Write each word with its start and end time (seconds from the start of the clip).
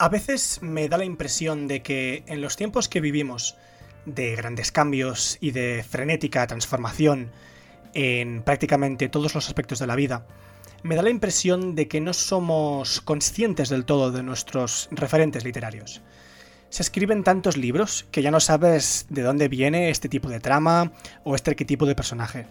A 0.00 0.08
veces 0.08 0.60
me 0.62 0.88
da 0.88 0.96
la 0.96 1.04
impresión 1.04 1.66
de 1.66 1.82
que 1.82 2.22
en 2.28 2.40
los 2.40 2.54
tiempos 2.54 2.88
que 2.88 3.00
vivimos, 3.00 3.56
de 4.06 4.36
grandes 4.36 4.70
cambios 4.70 5.38
y 5.40 5.50
de 5.50 5.84
frenética 5.88 6.46
transformación 6.46 7.32
en 7.94 8.44
prácticamente 8.44 9.08
todos 9.08 9.34
los 9.34 9.48
aspectos 9.48 9.80
de 9.80 9.88
la 9.88 9.96
vida, 9.96 10.24
me 10.84 10.94
da 10.94 11.02
la 11.02 11.10
impresión 11.10 11.74
de 11.74 11.88
que 11.88 12.00
no 12.00 12.12
somos 12.12 13.00
conscientes 13.00 13.70
del 13.70 13.84
todo 13.84 14.12
de 14.12 14.22
nuestros 14.22 14.88
referentes 14.92 15.44
literarios. 15.44 16.00
Se 16.70 16.84
escriben 16.84 17.24
tantos 17.24 17.56
libros 17.56 18.06
que 18.12 18.22
ya 18.22 18.30
no 18.30 18.38
sabes 18.38 19.06
de 19.08 19.22
dónde 19.22 19.48
viene 19.48 19.90
este 19.90 20.08
tipo 20.08 20.28
de 20.28 20.38
trama 20.38 20.92
o 21.24 21.34
este 21.34 21.50
arquetipo 21.50 21.86
de 21.86 21.96
personaje. 21.96 22.46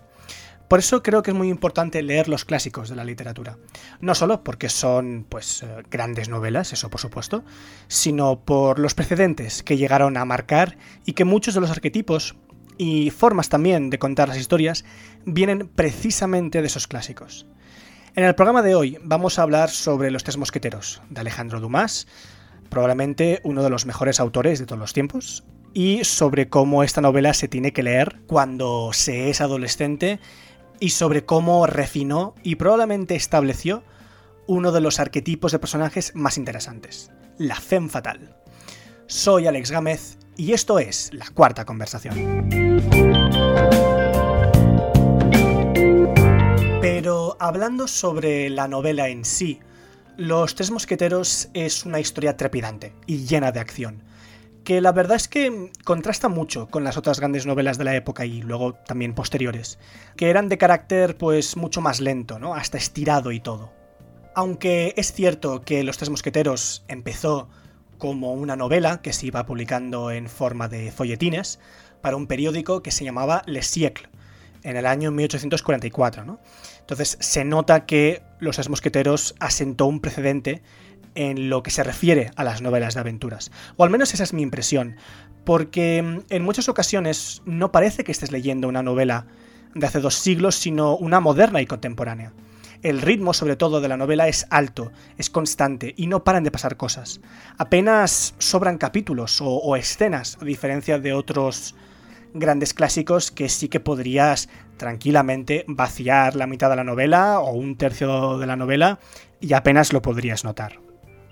Por 0.67 0.79
eso 0.79 1.01
creo 1.01 1.23
que 1.23 1.31
es 1.31 1.37
muy 1.37 1.49
importante 1.49 2.01
leer 2.03 2.27
los 2.27 2.43
clásicos 2.43 2.89
de 2.89 2.95
la 2.95 3.05
literatura. 3.05 3.57
No 4.01 4.15
solo 4.15 4.43
porque 4.43 4.67
son, 4.69 5.25
pues, 5.27 5.63
eh, 5.63 5.83
grandes 5.89 6.27
novelas, 6.27 6.73
eso 6.73 6.89
por 6.89 6.99
supuesto, 6.99 7.43
sino 7.87 8.41
por 8.41 8.77
los 8.77 8.93
precedentes 8.93 9.63
que 9.63 9.77
llegaron 9.77 10.17
a 10.17 10.25
marcar 10.25 10.77
y 11.05 11.13
que 11.13 11.23
muchos 11.23 11.53
de 11.53 11.61
los 11.61 11.71
arquetipos 11.71 12.35
y 12.77 13.09
formas 13.11 13.49
también 13.49 13.89
de 13.89 13.99
contar 13.99 14.27
las 14.27 14.37
historias 14.37 14.83
vienen 15.25 15.67
precisamente 15.67 16.61
de 16.61 16.67
esos 16.67 16.87
clásicos. 16.87 17.47
En 18.15 18.23
el 18.23 18.35
programa 18.35 18.61
de 18.61 18.75
hoy 18.75 18.97
vamos 19.03 19.39
a 19.39 19.43
hablar 19.43 19.69
sobre 19.69 20.11
Los 20.11 20.23
Tres 20.23 20.37
Mosqueteros, 20.37 21.01
de 21.09 21.21
Alejandro 21.21 21.59
Dumas, 21.59 22.07
probablemente 22.69 23.39
uno 23.43 23.63
de 23.63 23.69
los 23.69 23.85
mejores 23.85 24.19
autores 24.19 24.59
de 24.59 24.65
todos 24.65 24.79
los 24.79 24.93
tiempos, 24.93 25.43
y 25.73 26.03
sobre 26.03 26.49
cómo 26.49 26.83
esta 26.83 27.01
novela 27.01 27.33
se 27.33 27.47
tiene 27.47 27.73
que 27.73 27.83
leer 27.83 28.21
cuando 28.25 28.91
se 28.93 29.29
es 29.29 29.41
adolescente 29.41 30.19
y 30.79 30.89
sobre 30.89 31.25
cómo 31.25 31.65
refinó 31.67 32.35
y 32.43 32.55
probablemente 32.55 33.15
estableció 33.15 33.83
uno 34.47 34.71
de 34.71 34.81
los 34.81 34.99
arquetipos 34.99 35.51
de 35.51 35.59
personajes 35.59 36.13
más 36.15 36.37
interesantes, 36.37 37.11
la 37.37 37.55
femme 37.55 37.89
fatal. 37.89 38.35
Soy 39.07 39.47
Alex 39.47 39.71
Gámez 39.71 40.17
y 40.35 40.53
esto 40.53 40.79
es 40.79 41.11
la 41.13 41.29
cuarta 41.29 41.65
conversación. 41.65 42.47
Pero 46.81 47.37
hablando 47.39 47.87
sobre 47.87 48.49
la 48.49 48.67
novela 48.67 49.09
en 49.09 49.25
sí, 49.25 49.59
Los 50.15 50.55
Tres 50.55 50.71
Mosqueteros 50.71 51.49
es 51.53 51.85
una 51.85 51.99
historia 51.99 52.37
trepidante 52.37 52.93
y 53.05 53.25
llena 53.25 53.51
de 53.51 53.59
acción 53.59 54.03
que 54.67 54.81
la 54.81 54.91
verdad 54.91 55.15
es 55.15 55.29
que 55.29 55.71
contrasta 55.85 56.27
mucho 56.27 56.67
con 56.67 56.83
las 56.83 56.97
otras 56.97 57.21
grandes 57.21 57.45
novelas 57.45 57.77
de 57.77 57.85
la 57.85 57.95
época 57.95 58.25
y 58.25 58.41
luego 58.41 58.73
también 58.73 59.13
posteriores, 59.13 59.79
que 60.17 60.29
eran 60.29 60.49
de 60.49 60.57
carácter 60.57 61.15
pues 61.15 61.55
mucho 61.55 61.79
más 61.79 62.01
lento, 62.01 62.37
¿no? 62.37 62.53
Hasta 62.53 62.77
estirado 62.77 63.31
y 63.31 63.39
todo. 63.39 63.71
Aunque 64.35 64.93
es 64.97 65.13
cierto 65.13 65.61
que 65.61 65.85
Los 65.85 65.95
Tres 65.95 66.09
Mosqueteros 66.09 66.83
empezó 66.89 67.47
como 67.97 68.33
una 68.33 68.57
novela 68.57 69.01
que 69.01 69.13
se 69.13 69.27
iba 69.27 69.45
publicando 69.45 70.11
en 70.11 70.27
forma 70.27 70.67
de 70.67 70.91
folletines 70.91 71.61
para 72.01 72.17
un 72.17 72.27
periódico 72.27 72.83
que 72.83 72.91
se 72.91 73.05
llamaba 73.05 73.43
Le 73.45 73.61
Siècle, 73.61 74.09
en 74.63 74.75
el 74.75 74.85
año 74.85 75.11
1844, 75.11 76.25
¿no? 76.25 76.41
Entonces 76.81 77.17
se 77.21 77.45
nota 77.45 77.85
que 77.85 78.21
Los 78.39 78.57
Tres 78.57 78.67
Mosqueteros 78.67 79.33
asentó 79.39 79.85
un 79.85 80.01
precedente 80.01 80.61
en 81.17 81.49
lo 81.49 81.63
que 81.63 81.71
se 81.71 81.83
refiere 81.83 82.31
a 82.35 82.43
las 82.43 82.61
novelas 82.61 82.93
de 82.93 82.99
aventuras. 83.01 83.51
O 83.75 83.83
al 83.83 83.89
menos 83.89 84.13
esa 84.13 84.23
es 84.23 84.33
mi 84.33 84.43
impresión, 84.43 84.95
porque 85.43 86.01
mm, 86.01 86.33
en 86.33 86.43
muchas 86.43 86.69
ocasiones 86.69 87.41
no 87.45 87.71
parece 87.71 88.03
que 88.03 88.11
estés 88.11 88.31
leyendo 88.31 88.67
una 88.67 88.83
novela 88.83 89.25
de 89.73 89.85
hace 89.85 89.99
dos 89.99 90.13
siglos, 90.13 90.55
sino 90.55 90.95
una 90.95 91.19
moderna 91.19 91.59
y 91.59 91.65
contemporánea. 91.65 92.33
El 92.83 93.01
ritmo, 93.01 93.33
sobre 93.33 93.55
todo, 93.55 93.81
de 93.81 93.87
la 93.87 93.97
novela 93.97 94.27
es 94.27 94.45
alto, 94.51 94.91
es 95.17 95.31
constante 95.31 95.95
y 95.97 96.05
no 96.05 96.23
paran 96.23 96.43
de 96.43 96.51
pasar 96.51 96.77
cosas. 96.77 97.19
Apenas 97.57 98.35
sobran 98.37 98.77
capítulos 98.77 99.41
o, 99.41 99.47
o 99.47 99.75
escenas, 99.75 100.37
a 100.39 100.45
diferencia 100.45 100.99
de 100.99 101.13
otros 101.13 101.73
grandes 102.35 102.75
clásicos 102.75 103.31
que 103.31 103.49
sí 103.49 103.67
que 103.67 103.79
podrías 103.79 104.49
tranquilamente 104.77 105.65
vaciar 105.67 106.35
la 106.35 106.45
mitad 106.45 106.69
de 106.69 106.75
la 106.75 106.83
novela 106.83 107.39
o 107.39 107.53
un 107.53 107.77
tercio 107.77 108.37
de 108.37 108.45
la 108.45 108.55
novela 108.55 108.99
y 109.41 109.53
apenas 109.53 109.91
lo 109.91 110.03
podrías 110.03 110.43
notar. 110.43 110.86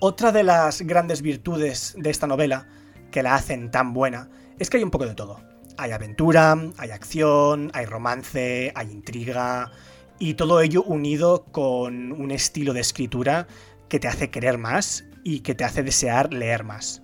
Otra 0.08 0.32
de 0.32 0.44
las 0.44 0.84
grandes 0.84 1.24
virtudes 1.24 1.96
de 1.98 2.12
esta 2.12 2.28
novela, 2.28 2.68
que 3.10 3.24
la 3.24 3.34
hacen 3.34 3.72
tan 3.72 3.92
buena, 3.92 4.30
es 4.60 4.70
que 4.70 4.78
hay 4.78 4.84
un 4.84 4.92
poco 4.92 5.08
de 5.08 5.16
todo. 5.16 5.42
Hay 5.78 5.94
aventura, 5.94 6.56
hay 6.78 6.92
acción, 6.92 7.72
hay 7.74 7.88
romance, 7.88 8.72
hay 8.76 8.92
intriga, 8.92 9.72
y 10.20 10.36
todo 10.36 10.62
ello 10.62 10.84
unido 10.84 11.46
con 11.46 12.12
un 12.12 12.30
estilo 12.30 12.72
de 12.74 12.82
escritura 12.82 13.48
que 13.90 14.00
te 14.00 14.08
hace 14.08 14.30
querer 14.30 14.60
más 14.60 15.06
y 15.24 15.40
que 15.40 15.56
te 15.56 15.64
hace 15.64 15.82
desear 15.82 16.32
leer 16.32 16.64
más. 16.64 17.02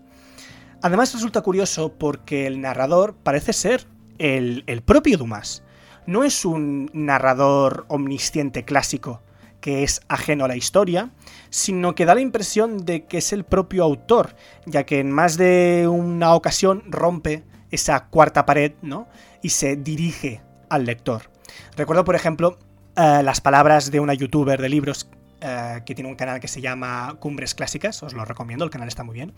Además 0.84 1.12
resulta 1.12 1.42
curioso 1.42 1.98
porque 1.98 2.46
el 2.46 2.62
narrador 2.62 3.16
parece 3.16 3.54
ser 3.54 3.88
el, 4.20 4.64
el 4.68 4.84
propio 4.84 5.18
Dumas. 5.18 5.64
No 6.06 6.24
es 6.24 6.46
un 6.46 6.92
narrador 6.94 7.84
omnisciente 7.88 8.64
clásico, 8.64 9.24
que 9.62 9.84
es 9.84 10.02
ajeno 10.10 10.46
a 10.46 10.48
la 10.48 10.58
historia, 10.58 11.12
sino 11.50 11.96
que 11.96 12.06
da 12.06 12.16
la 12.16 12.22
impresión 12.22 12.86
de 12.86 13.06
que 13.06 13.20
es 13.20 13.32
el 13.32 13.46
propio 13.46 13.84
autor, 13.84 14.36
ya 14.66 14.86
que 14.86 15.00
en 15.00 15.12
más 15.12 15.38
de 15.38 15.88
una 15.88 16.34
ocasión 16.34 16.84
rompe 16.88 17.44
esa 17.70 18.08
cuarta 18.08 18.46
pared, 18.46 18.74
¿no? 18.82 19.08
Y 19.42 19.50
se 19.50 19.76
dirige 19.78 20.42
al 20.70 20.86
lector. 20.86 21.30
Recuerdo, 21.78 22.04
por 22.04 22.16
ejemplo, 22.16 22.58
eh, 22.96 23.22
las 23.24 23.40
palabras 23.40 23.92
de 23.92 24.00
una 24.00 24.14
youtuber 24.14 24.62
de 24.62 24.70
libros 24.70 25.10
eh, 25.40 25.82
que 25.86 25.96
tiene 25.96 26.10
un 26.10 26.16
canal 26.16 26.40
que 26.40 26.48
se 26.48 26.62
llama 26.62 27.16
Cumbres 27.20 27.56
Clásicas, 27.56 28.04
os 28.04 28.14
lo 28.14 28.26
recomiendo, 28.26 28.66
el 28.66 28.72
canal 28.72 28.88
está 28.88 29.04
muy 29.04 29.16
bien, 29.16 29.34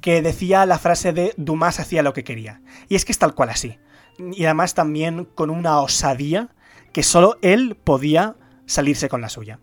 que 0.00 0.22
decía 0.22 0.64
la 0.66 0.78
frase 0.78 1.12
de 1.12 1.34
Dumas 1.36 1.80
hacía 1.80 2.02
lo 2.02 2.12
que 2.12 2.24
quería. 2.24 2.62
Y 2.88 2.94
es 2.94 3.04
que 3.04 3.12
es 3.12 3.18
tal 3.18 3.34
cual 3.34 3.50
así. 3.50 3.78
Y 4.18 4.44
además 4.44 4.74
también 4.74 5.24
con 5.24 5.50
una 5.50 5.80
osadía 5.80 6.48
que 6.92 7.02
solo 7.02 7.38
él 7.42 7.76
podía 7.76 8.36
salirse 8.70 9.08
con 9.08 9.20
la 9.20 9.28
suya. 9.28 9.58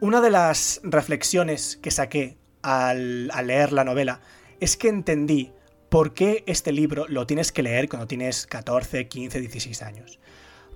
Una 0.00 0.20
de 0.20 0.30
las 0.30 0.80
reflexiones 0.84 1.78
que 1.82 1.90
saqué 1.90 2.38
al, 2.62 3.26
leer 3.44 3.72
la 3.72 3.84
novela 3.84 4.20
es 4.60 4.76
que 4.76 4.88
entendí 4.88 5.52
por 5.88 6.14
qué 6.14 6.44
este 6.46 6.70
libro 6.70 7.06
lo 7.08 7.26
tienes 7.26 7.50
que 7.50 7.64
leer 7.64 7.88
cuando 7.88 8.06
tienes 8.06 8.46
14, 8.46 9.08
15, 9.08 9.40
16 9.40 9.82
años. 9.82 10.20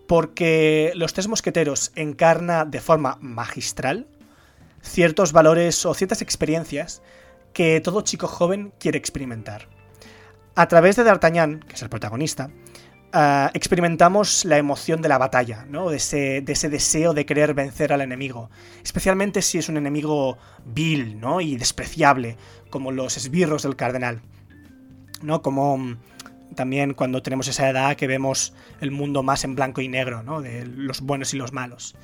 Porque 0.08 0.92
Los 0.96 1.12
Tres 1.12 1.28
Mosqueteros 1.28 1.92
encarna 1.94 2.64
de 2.64 2.80
forma 2.80 3.18
magistral 3.20 4.08
ciertos 4.82 5.32
valores 5.32 5.86
o 5.86 5.94
ciertas 5.94 6.22
experiencias 6.22 7.02
que 7.52 7.80
todo 7.80 8.02
chico 8.02 8.26
joven 8.26 8.72
quiere 8.80 8.98
experimentar. 8.98 9.68
A 10.56 10.66
través 10.66 10.96
de 10.96 11.04
D'Artagnan, 11.04 11.60
que 11.60 11.74
es 11.74 11.82
el 11.82 11.88
protagonista, 11.88 12.50
Ah, 13.16 13.52
experimentamos 13.54 14.44
la 14.44 14.58
emoción 14.58 15.00
de 15.00 15.08
la 15.08 15.18
batalla, 15.18 15.66
¿no? 15.70 15.88
de, 15.88 15.98
ese, 15.98 16.42
deseo 16.42 17.14
de 17.14 17.24
querer 17.24 17.54
vencer 17.54 17.92
al 17.92 18.00
enemigo, 18.00 18.50
especialmente 18.82 19.40
si 19.40 19.58
es 19.58 19.68
un 19.68 19.76
enemigo 19.76 20.36
vil 20.64 21.20
¿no? 21.20 21.40
y 21.40 21.54
despreciable, 21.54 22.36
como 22.70 22.90
los 22.90 23.16
esbirros 23.16 23.62
del 23.62 23.76
cardenal. 23.76 24.20
¿no? 25.22 25.42
Como 25.42 25.78
mm, 25.78 25.98
también 26.56 26.94
cuando 26.94 27.22
tenemos 27.22 27.46
esa 27.46 27.70
edad 27.70 27.94
que 27.94 28.08
vemos 28.08 28.52
el 28.80 28.90
mundo 28.90 29.22
más 29.22 29.44
en 29.44 29.54
blanco 29.54 29.80
y 29.80 29.86
negro, 29.86 30.24
¿no? 30.24 30.42
de 30.42 30.66
los 30.66 31.00
buenos 31.00 31.32
y 31.34 31.36
los 31.36 31.52
malos. 31.52 31.94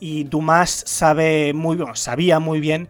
Y 0.00 0.24
Dumas 0.24 0.82
sabe 0.84 1.52
muy, 1.54 1.78
sabía 1.94 2.40
muy 2.40 2.58
bien 2.58 2.88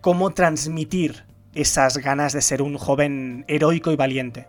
cómo 0.00 0.30
transmitir 0.30 1.22
esas 1.54 1.98
ganas 1.98 2.32
de 2.32 2.42
ser 2.42 2.62
un 2.62 2.76
joven 2.78 3.44
heroico 3.46 3.92
y 3.92 3.96
valiente. 3.96 4.48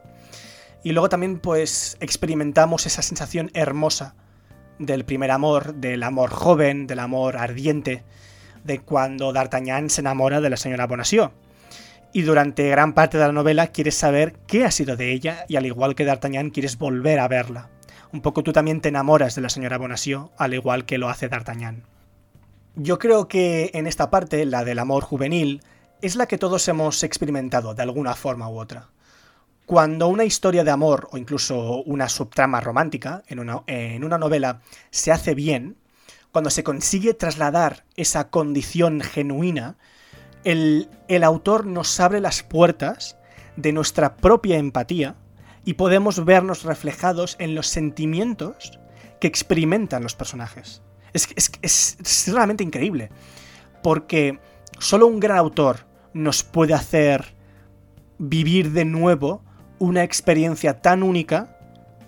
Y 0.84 0.92
luego 0.92 1.10
también 1.10 1.40
pues 1.40 1.98
experimentamos 2.02 2.86
esa 2.86 3.02
sensación 3.02 3.52
hermosa 3.54 4.16
del 4.80 5.06
primer 5.06 5.32
amor, 5.32 5.76
del 5.76 6.04
amor 6.04 6.30
joven, 6.30 6.88
del 6.88 7.00
amor 7.00 7.38
ardiente, 7.38 8.04
de 8.64 8.80
cuando 8.80 9.32
D'Artagnan 9.34 9.90
se 9.90 10.02
enamora 10.02 10.42
de 10.42 10.50
la 10.50 10.58
señora 10.58 10.88
Bonacieux. 10.88 11.32
Y 12.12 12.22
durante 12.24 12.70
gran 12.70 12.94
parte 12.94 13.18
de 13.18 13.26
la 13.26 13.32
novela 13.32 13.68
quieres 13.68 13.96
saber 13.96 14.34
qué 14.46 14.66
ha 14.66 14.72
sido 14.72 14.96
de 14.96 15.12
ella 15.12 15.46
y 15.48 15.56
al 15.56 15.66
igual 15.66 15.96
que 15.96 16.06
D'Artagnan 16.06 16.50
quieres 16.52 16.78
volver 16.78 17.20
a 17.20 17.28
verla. 17.28 17.70
Un 18.12 18.22
poco 18.22 18.44
tú 18.44 18.54
también 18.54 18.82
te 18.82 18.90
enamoras 18.90 19.36
de 19.36 19.42
la 19.42 19.50
señora 19.50 19.80
Bonacieux, 19.80 20.30
al 20.38 20.54
igual 20.54 20.86
que 20.86 21.00
lo 21.00 21.10
hace 21.10 21.30
D'Artagnan. 21.30 21.88
Yo 22.76 23.00
creo 23.00 23.28
que 23.28 23.72
en 23.74 23.88
esta 23.88 24.10
parte, 24.10 24.46
la 24.46 24.64
del 24.64 24.80
amor 24.80 25.04
juvenil, 25.04 25.62
es 26.02 26.16
la 26.16 26.28
que 26.28 26.38
todos 26.38 26.68
hemos 26.68 27.04
experimentado 27.04 27.74
de 27.74 27.82
alguna 27.82 28.14
forma 28.14 28.50
u 28.50 28.60
otra. 28.60 28.90
Cuando 29.66 30.08
una 30.08 30.26
historia 30.26 30.64
de 30.64 30.72
amor 30.72 31.08
o 31.12 31.18
incluso 31.18 31.84
una 31.84 32.10
subtrama 32.10 32.60
romántica 32.60 33.24
en 33.28 33.40
una, 33.40 33.64
en 33.68 34.04
una 34.04 34.18
novela 34.18 34.62
se 34.92 35.12
hace 35.12 35.36
bien, 35.36 35.78
cuando 36.32 36.50
se 36.50 36.64
consigue 36.64 37.14
trasladar 37.14 37.86
esa 37.96 38.30
condición 38.30 39.02
genuina, 39.02 39.78
el, 40.44 40.90
el, 41.08 41.24
autor 41.24 41.66
nos 41.66 42.00
abre 42.00 42.20
las 42.20 42.44
puertas 42.44 43.18
de 43.56 43.72
nuestra 43.72 44.18
propia 44.18 44.58
empatía 44.58 45.16
y 45.64 45.76
podemos 45.76 46.26
vernos 46.26 46.64
reflejados 46.64 47.38
en 47.40 47.56
los 47.56 47.68
sentimientos 47.68 48.80
que 49.22 49.28
experimentan 49.28 50.04
los 50.04 50.16
personajes. 50.16 50.82
Es, 51.14 51.30
es, 51.62 51.98
es 52.02 52.34
realmente 52.34 52.64
increíble, 52.64 53.10
porque 53.82 54.40
solo 54.80 55.08
un 55.08 55.22
gran 55.22 55.38
autor 55.38 55.86
nos 56.14 56.44
puede 56.44 56.74
hacer 56.74 57.36
vivir 58.18 58.72
de 58.72 58.86
nuevo 58.86 59.44
una 59.84 60.04
experiencia 60.04 60.80
tan 60.80 61.04
única 61.04 61.58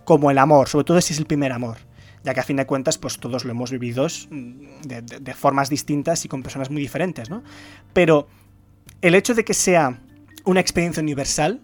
como 0.06 0.32
el 0.32 0.38
amor, 0.38 0.70
sobre 0.70 0.86
todo 0.86 1.02
si 1.02 1.12
es 1.12 1.20
el 1.20 1.26
primer 1.26 1.52
amor, 1.52 1.78
ya 2.24 2.34
que 2.34 2.40
a 2.40 2.44
fin 2.44 2.56
de 2.56 2.66
cuentas 2.66 2.98
pues 2.98 3.20
todos 3.20 3.44
lo 3.44 3.52
hemos 3.52 3.70
vivido 3.70 4.08
mm, 4.08 4.82
de, 4.84 5.34
formas 5.34 5.70
distintas 5.70 6.24
y 6.24 6.30
con 6.30 6.42
personas 6.42 6.70
muy 6.70 6.82
diferentes, 6.82 7.30
¿no? 7.30 7.44
Pero 7.92 8.30
el 9.02 9.14
hecho 9.14 9.34
de 9.34 9.44
que 9.44 9.54
sea 9.54 10.00
una 10.46 10.62
experiencia 10.62 11.04
universal 11.04 11.60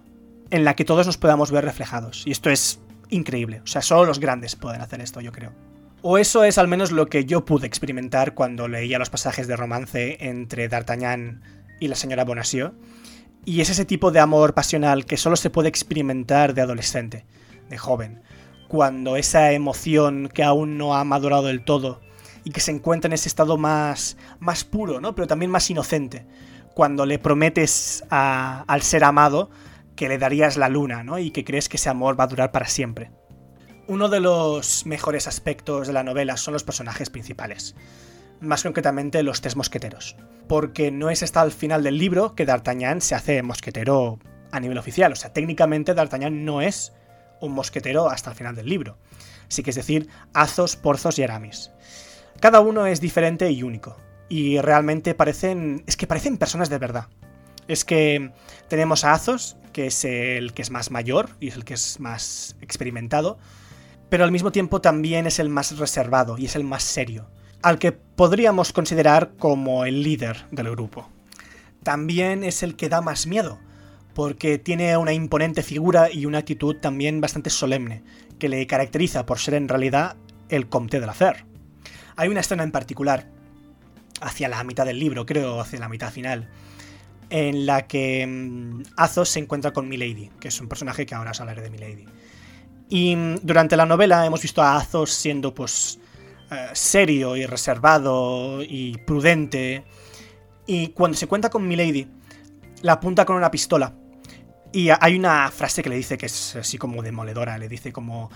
en 0.50 0.66
la 0.66 0.76
que 0.76 0.84
todos 0.84 1.08
nos 1.08 1.18
podamos 1.18 1.50
ver 1.50 1.64
reflejados, 1.64 2.24
y 2.26 2.32
esto 2.32 2.50
es 2.50 2.82
increíble, 3.10 3.62
o 3.64 3.68
sea, 3.68 3.82
solo 3.82 4.04
los 4.04 4.20
grandes 4.20 4.58
pueden 4.58 4.82
hacer 4.82 5.00
esto, 5.00 5.22
yo 5.22 5.32
creo. 5.32 5.54
O 6.02 6.18
eso 6.18 6.44
es 6.44 6.58
al 6.58 6.68
menos 6.68 6.92
lo 6.92 7.06
que 7.08 7.24
yo 7.24 7.46
pude 7.46 7.68
experimentar 7.68 8.34
cuando 8.34 8.68
leía 8.68 9.00
los 9.00 9.10
pasajes 9.10 9.48
de 9.48 9.56
romance 9.56 10.18
entre 10.20 10.68
D'Artagnan 10.68 11.42
y 11.80 11.88
la 11.88 11.96
señora 11.96 12.26
Bonacieux, 12.26 12.74
y 13.46 13.62
es 13.62 13.70
ese 13.70 13.86
tipo 13.86 14.12
de 14.12 14.20
amor 14.20 14.54
pasional 14.54 15.06
que 15.06 15.18
solo 15.18 15.36
se 15.36 15.50
puede 15.50 15.70
experimentar 15.70 16.54
de 16.54 16.62
adolescente, 16.62 17.26
de 17.70 17.78
joven, 17.78 18.22
cuando 18.68 19.18
esa 19.18 19.52
emoción 19.52 20.30
que 20.34 20.44
aún 20.44 20.78
no 20.78 20.96
ha 20.96 21.04
madurado 21.04 21.48
del 21.48 21.66
todo 21.66 22.02
y 22.44 22.52
que 22.52 22.62
se 22.62 22.72
encuentra 22.72 23.08
en 23.08 23.14
ese 23.14 23.30
estado 23.30 23.58
más, 23.58 24.18
más 24.40 24.64
puro, 24.64 25.02
¿no? 25.02 25.16
pero 25.16 25.28
también 25.28 25.52
más 25.52 25.70
inocente, 25.70 26.26
cuando 26.74 27.06
le 27.06 27.20
prometes 27.20 28.04
al 28.10 28.82
ser 28.82 29.04
amado 29.04 29.50
que 29.96 30.08
le 30.08 30.18
darías 30.18 30.58
la 30.58 30.70
luna 30.70 31.04
¿no? 31.04 31.20
y 31.20 31.32
que 31.32 31.44
crees 31.44 31.68
que 31.68 31.78
ese 31.78 31.90
amor 31.90 32.20
va 32.20 32.26
a 32.26 32.28
durar 32.28 32.52
para 32.52 32.68
siempre. 32.68 33.12
Uno 33.88 34.08
de 34.08 34.22
los 34.22 34.86
mejores 34.86 35.28
aspectos 35.28 35.88
de 35.88 35.94
la 35.94 36.04
novela 36.04 36.38
son 36.38 36.54
los 36.54 36.64
personajes 36.64 37.10
principales 37.10 37.76
más 38.42 38.64
concretamente 38.64 39.24
los 39.24 39.42
tres 39.42 39.56
mosqueteros. 39.56 40.18
Porque 40.48 40.92
no 40.92 41.10
es 41.10 41.24
hasta 41.24 41.42
el 41.44 41.52
final 41.52 41.84
del 41.84 41.98
libro 41.98 42.36
que 42.36 42.46
D'Artagnan 42.46 43.00
se 43.00 43.16
hace 43.16 43.42
mosquetero 43.44 44.20
a 44.52 44.60
nivel 44.60 44.78
oficial. 44.78 45.14
O 45.14 45.16
sea, 45.16 45.32
técnicamente 45.32 45.94
D'Artagnan 45.94 46.44
no 46.44 46.62
es 46.62 46.94
un 47.40 47.54
mosquetero 47.54 48.10
hasta 48.10 48.32
el 48.32 48.36
final 48.36 48.56
del 48.56 48.68
libro. 48.68 48.98
Sí 49.48 49.64
que 49.64 49.70
es 49.70 49.76
decir, 49.76 50.10
Azos, 50.34 50.76
Porzos 50.76 51.18
y 51.20 51.24
Aramis. 51.24 51.72
Cada 52.40 52.60
uno 52.60 52.86
es 52.86 53.00
diferente 53.00 53.50
y 53.52 53.64
único. 53.64 53.98
Y 54.28 54.60
realmente 54.60 55.14
parecen. 55.14 55.84
Es 55.88 55.96
que 55.96 56.08
parecen 56.08 56.38
personas 56.38 56.70
de 56.70 56.78
verdad. 56.78 57.08
Es 57.68 57.86
que 57.86 58.32
tenemos 58.68 59.06
a 59.06 59.14
Azos, 59.14 59.58
que 59.72 59.88
es 59.88 60.04
el 60.04 60.54
que 60.54 60.62
es 60.62 60.72
más 60.72 60.92
mayor 60.92 61.30
y 61.40 61.50
es 61.50 61.56
el 61.56 61.64
que 61.64 61.76
es 61.76 62.00
más 62.00 62.56
experimentado. 62.62 63.38
Pero 64.10 64.24
al 64.24 64.32
mismo 64.32 64.52
tiempo 64.52 64.82
también 64.82 65.28
es 65.28 65.40
el 65.40 65.50
más 65.50 65.78
reservado 65.78 66.38
y 66.38 66.46
es 66.46 66.56
el 66.56 66.64
más 66.64 66.84
serio 66.84 67.28
al 67.62 67.80
que 67.80 67.92
podríamos 67.92 68.74
considerar 68.74 69.34
como 69.38 69.86
el 69.86 70.04
líder 70.04 70.46
del 70.52 70.72
grupo. 70.72 71.10
También 71.84 72.44
es 72.44 72.64
el 72.64 72.76
que 72.76 72.90
da 72.90 73.02
más 73.02 73.28
miedo, 73.28 73.60
porque 74.14 74.58
tiene 74.58 74.98
una 74.98 75.14
imponente 75.14 75.64
figura 75.64 76.12
y 76.12 76.26
una 76.26 76.40
actitud 76.40 76.76
también 76.78 77.22
bastante 77.22 77.50
solemne, 77.50 78.04
que 78.40 78.50
le 78.50 78.66
caracteriza 78.68 79.26
por 79.26 79.40
ser 79.40 79.56
en 79.56 79.68
realidad 79.68 80.16
el 80.50 80.68
Comte 80.68 81.00
de 81.00 81.06
la. 81.06 81.16
Hay 82.16 82.30
una 82.30 82.42
escena 82.42 82.64
en 82.64 82.72
particular, 82.72 83.28
hacia 84.22 84.50
la 84.50 84.64
mitad 84.64 84.86
del 84.86 85.00
libro, 85.00 85.26
creo, 85.26 85.60
hacia 85.60 85.80
la 85.80 85.90
mitad 85.90 86.12
final, 86.12 86.50
en 87.30 87.66
la 87.66 87.88
que 87.88 88.28
mm, 88.28 88.84
Athos 88.98 89.30
se 89.30 89.40
encuentra 89.40 89.72
con 89.72 89.88
Milady, 89.88 90.30
que 90.40 90.50
es 90.50 90.60
un 90.60 90.68
personaje 90.68 91.06
que 91.06 91.16
ahora 91.16 91.32
os 91.32 91.40
hablaré 91.40 91.62
de 91.62 91.70
Milady. 91.70 92.06
Y 92.90 93.16
mm, 93.16 93.36
durante 93.42 93.78
la 93.78 93.86
novela 93.86 94.26
hemos 94.26 94.42
visto 94.42 94.62
a 94.62 94.76
Athos 94.78 95.12
siendo 95.12 95.56
pues 95.56 96.00
serio 96.74 97.36
y 97.36 97.46
reservado 97.46 98.62
y 98.62 98.98
prudente. 99.06 99.84
Y 100.66 100.90
cuando 100.90 101.18
se 101.18 101.28
cuenta 101.28 101.50
con 101.50 101.68
Milady, 101.68 102.08
la 102.82 102.94
apunta 102.94 103.26
con 103.26 103.36
una 103.36 103.52
pistola. 103.52 103.94
Y 104.72 104.90
hay 104.90 105.18
una 105.18 105.52
frase 105.52 105.84
que 105.84 105.90
le 105.90 105.98
dice 105.98 106.18
que 106.18 106.28
es 106.28 106.56
así 106.56 106.78
como 106.78 107.02
demoledora. 107.02 107.58
Le 107.58 107.68
dice 107.68 107.92
como, 107.92 108.30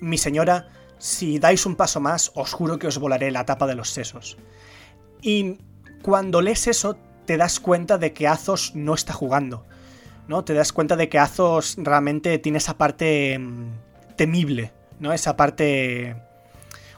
mi 0.00 0.18
señora, 0.18 0.68
si 0.98 1.38
dais 1.38 1.66
un 1.66 1.76
paso 1.76 2.00
más, 2.00 2.32
os 2.34 2.52
juro 2.52 2.78
que 2.78 2.86
os 2.86 2.98
volaré 2.98 3.30
la 3.30 3.44
tapa 3.44 3.66
de 3.66 3.74
los 3.74 3.90
sesos. 3.90 4.38
Y 5.20 5.58
cuando 6.02 6.40
lees 6.40 6.66
eso, 6.66 6.96
te 7.26 7.36
das 7.36 7.60
cuenta 7.60 7.98
de 7.98 8.12
que 8.12 8.26
Azos 8.26 8.72
no 8.74 8.94
está 8.94 9.12
jugando. 9.12 9.66
¿no? 10.28 10.44
Te 10.44 10.54
das 10.54 10.72
cuenta 10.72 10.96
de 10.96 11.08
que 11.08 11.18
Azos 11.18 11.74
realmente 11.78 12.38
tiene 12.38 12.58
esa 12.58 12.78
parte 12.78 13.38
mm, 13.38 14.16
temible, 14.16 14.72
¿no? 14.98 15.12
Esa 15.12 15.36
parte 15.36 16.16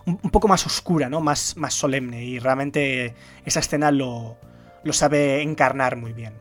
un, 0.07 0.31
poco 0.31 0.49
más 0.49 0.67
oscura, 0.67 1.09
¿no? 1.09 1.21
Más, 1.21 1.57
más 1.57 1.75
solemne. 1.75 2.25
Y 2.25 2.39
realmente 2.39 3.15
esa 3.45 3.61
escena 3.61 3.91
lo, 3.91 4.37
lo 4.83 4.93
sabe 4.93 5.43
encarnar 5.43 5.97
muy 5.97 6.13
bien. 6.13 6.35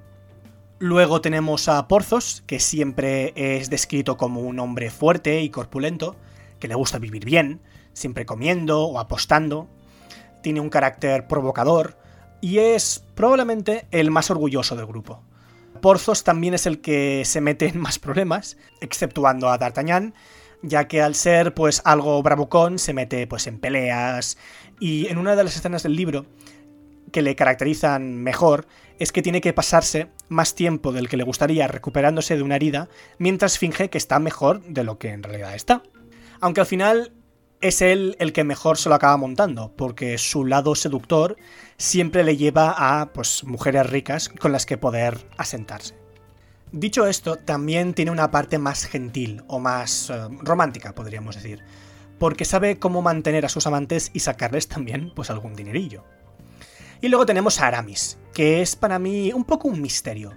Luego 0.80 1.22
tenemos 1.22 1.70
a 1.70 1.88
Porzos, 1.88 2.44
que 2.46 2.60
siempre 2.60 3.34
es 3.36 3.70
descrito 3.70 4.18
como 4.18 4.42
un 4.42 4.60
hombre 4.60 4.90
fuerte 4.90 5.42
y 5.42 5.50
corpulento, 5.50 6.16
que 6.60 6.68
le 6.68 6.76
gusta 6.76 7.00
vivir 7.00 7.24
bien, 7.24 7.62
siempre 7.94 8.26
comiendo 8.26 8.84
o 8.84 9.00
apostando. 9.00 9.70
Tiene 10.42 10.60
un 10.60 10.70
carácter 10.70 11.28
provocador 11.28 11.98
y 12.42 12.58
es 12.58 13.06
probablemente 13.16 13.88
el 13.92 14.12
más 14.12 14.30
orgulloso 14.30 14.76
del 14.76 14.86
grupo. 14.86 15.24
Porzos 15.82 16.26
también 16.26 16.54
es 16.54 16.66
el 16.66 16.82
que 16.82 17.24
se 17.26 17.40
mete 17.40 17.68
en 17.68 17.80
más 17.80 18.00
problemas, 18.00 18.58
exceptuando 18.82 19.50
a 19.50 19.58
D'Artagnan, 19.58 20.14
ya 20.64 20.88
que 20.88 21.02
al 21.02 21.14
ser 21.14 21.54
pues 21.54 21.82
algo 21.86 22.24
bravucón 22.24 22.80
se 22.80 22.94
mete 22.94 23.28
pues 23.28 23.46
en 23.46 23.60
peleas 23.60 24.38
y 24.80 25.08
en 25.08 25.20
una 25.20 25.36
de 25.36 25.44
las 25.44 25.56
escenas 25.56 25.84
del 25.84 25.96
libro 25.96 26.26
que 27.12 27.22
le 27.22 27.36
caracterizan 27.36 28.16
mejor 28.16 28.66
es 28.98 29.12
que 29.12 29.22
tiene 29.22 29.42
que 29.42 29.54
pasarse 29.54 30.08
más 30.30 30.56
tiempo 30.56 30.92
del 30.92 31.10
que 31.10 31.18
le 31.18 31.24
gustaría 31.24 31.68
recuperándose 31.68 32.36
de 32.36 32.44
una 32.44 32.56
herida 32.56 32.90
mientras 33.20 33.58
finge 33.58 33.90
que 33.90 33.98
está 33.98 34.20
mejor 34.20 34.64
de 34.64 34.84
lo 34.84 34.98
que 34.98 35.10
en 35.10 35.24
realidad 35.24 35.54
está. 35.54 35.84
Aunque 36.40 36.62
al 36.62 36.68
final 36.68 37.14
es 37.62 37.82
él 37.82 38.16
el 38.20 38.34
que 38.34 38.44
mejor 38.44 38.78
se 38.78 38.90
lo 38.90 38.96
acaba 38.96 39.16
montando, 39.16 39.74
porque 39.76 40.18
su 40.18 40.46
lado 40.46 40.76
seductor 40.76 41.38
siempre 41.78 42.24
le 42.24 42.36
lleva 42.36 42.76
a 42.78 43.14
pues 43.14 43.44
mujeres 43.46 43.90
ricas 43.90 44.30
con 44.30 44.52
las 44.52 44.66
que 44.66 44.78
poder 44.78 45.18
asentarse. 45.38 46.03
Dicho 46.74 47.06
esto, 47.06 47.36
también 47.36 47.94
tiene 47.94 48.10
una 48.10 48.32
parte 48.32 48.58
más 48.58 48.86
gentil 48.86 49.44
o 49.48 49.60
más 49.60 50.10
eh, 50.10 50.16
romántica, 50.42 50.96
podríamos 50.96 51.36
decir, 51.36 51.64
porque 52.18 52.46
sabe 52.46 52.80
cómo 52.80 53.04
mantener 53.04 53.46
a 53.46 53.50
sus 53.50 53.68
amantes 53.68 54.10
y 54.12 54.22
sacarles 54.22 54.68
también 54.68 55.12
pues 55.16 55.30
algún 55.30 55.54
dinerillo. 55.54 56.04
Y 57.00 57.10
luego 57.10 57.28
tenemos 57.28 57.62
a 57.62 57.68
Aramis, 57.68 58.18
que 58.34 58.64
es 58.64 58.76
para 58.76 58.98
mí 58.98 59.32
un 59.34 59.44
poco 59.44 59.68
un 59.68 59.84
misterio. 59.84 60.32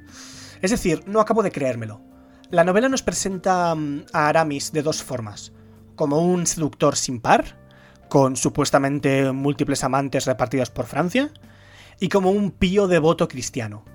Es 0.61 0.73
decir, 0.73 1.05
no 1.07 1.21
acabo 1.21 1.43
de 1.43 1.51
creérmelo. 1.51 2.03
La 2.51 2.65
novela 2.65 2.91
nos 2.91 3.01
presenta 3.01 3.75
mm, 3.75 4.05
a 4.13 4.29
Aramis 4.29 4.73
de 4.73 4.83
dos 4.83 5.03
formas, 5.03 5.53
como 5.95 6.19
un 6.19 6.47
seductor 6.47 6.97
sin 6.97 7.19
par, 7.19 7.59
con 8.11 8.37
supuestamente 8.37 9.33
múltiples 9.33 9.85
amantes 9.85 10.27
repartidos 10.27 10.69
por 10.69 10.85
Francia, 10.85 11.31
y 11.99 12.11
como 12.11 12.31
un 12.31 12.51
pío 12.51 12.89
devoto 12.89 13.27
cristiano, 13.27 13.87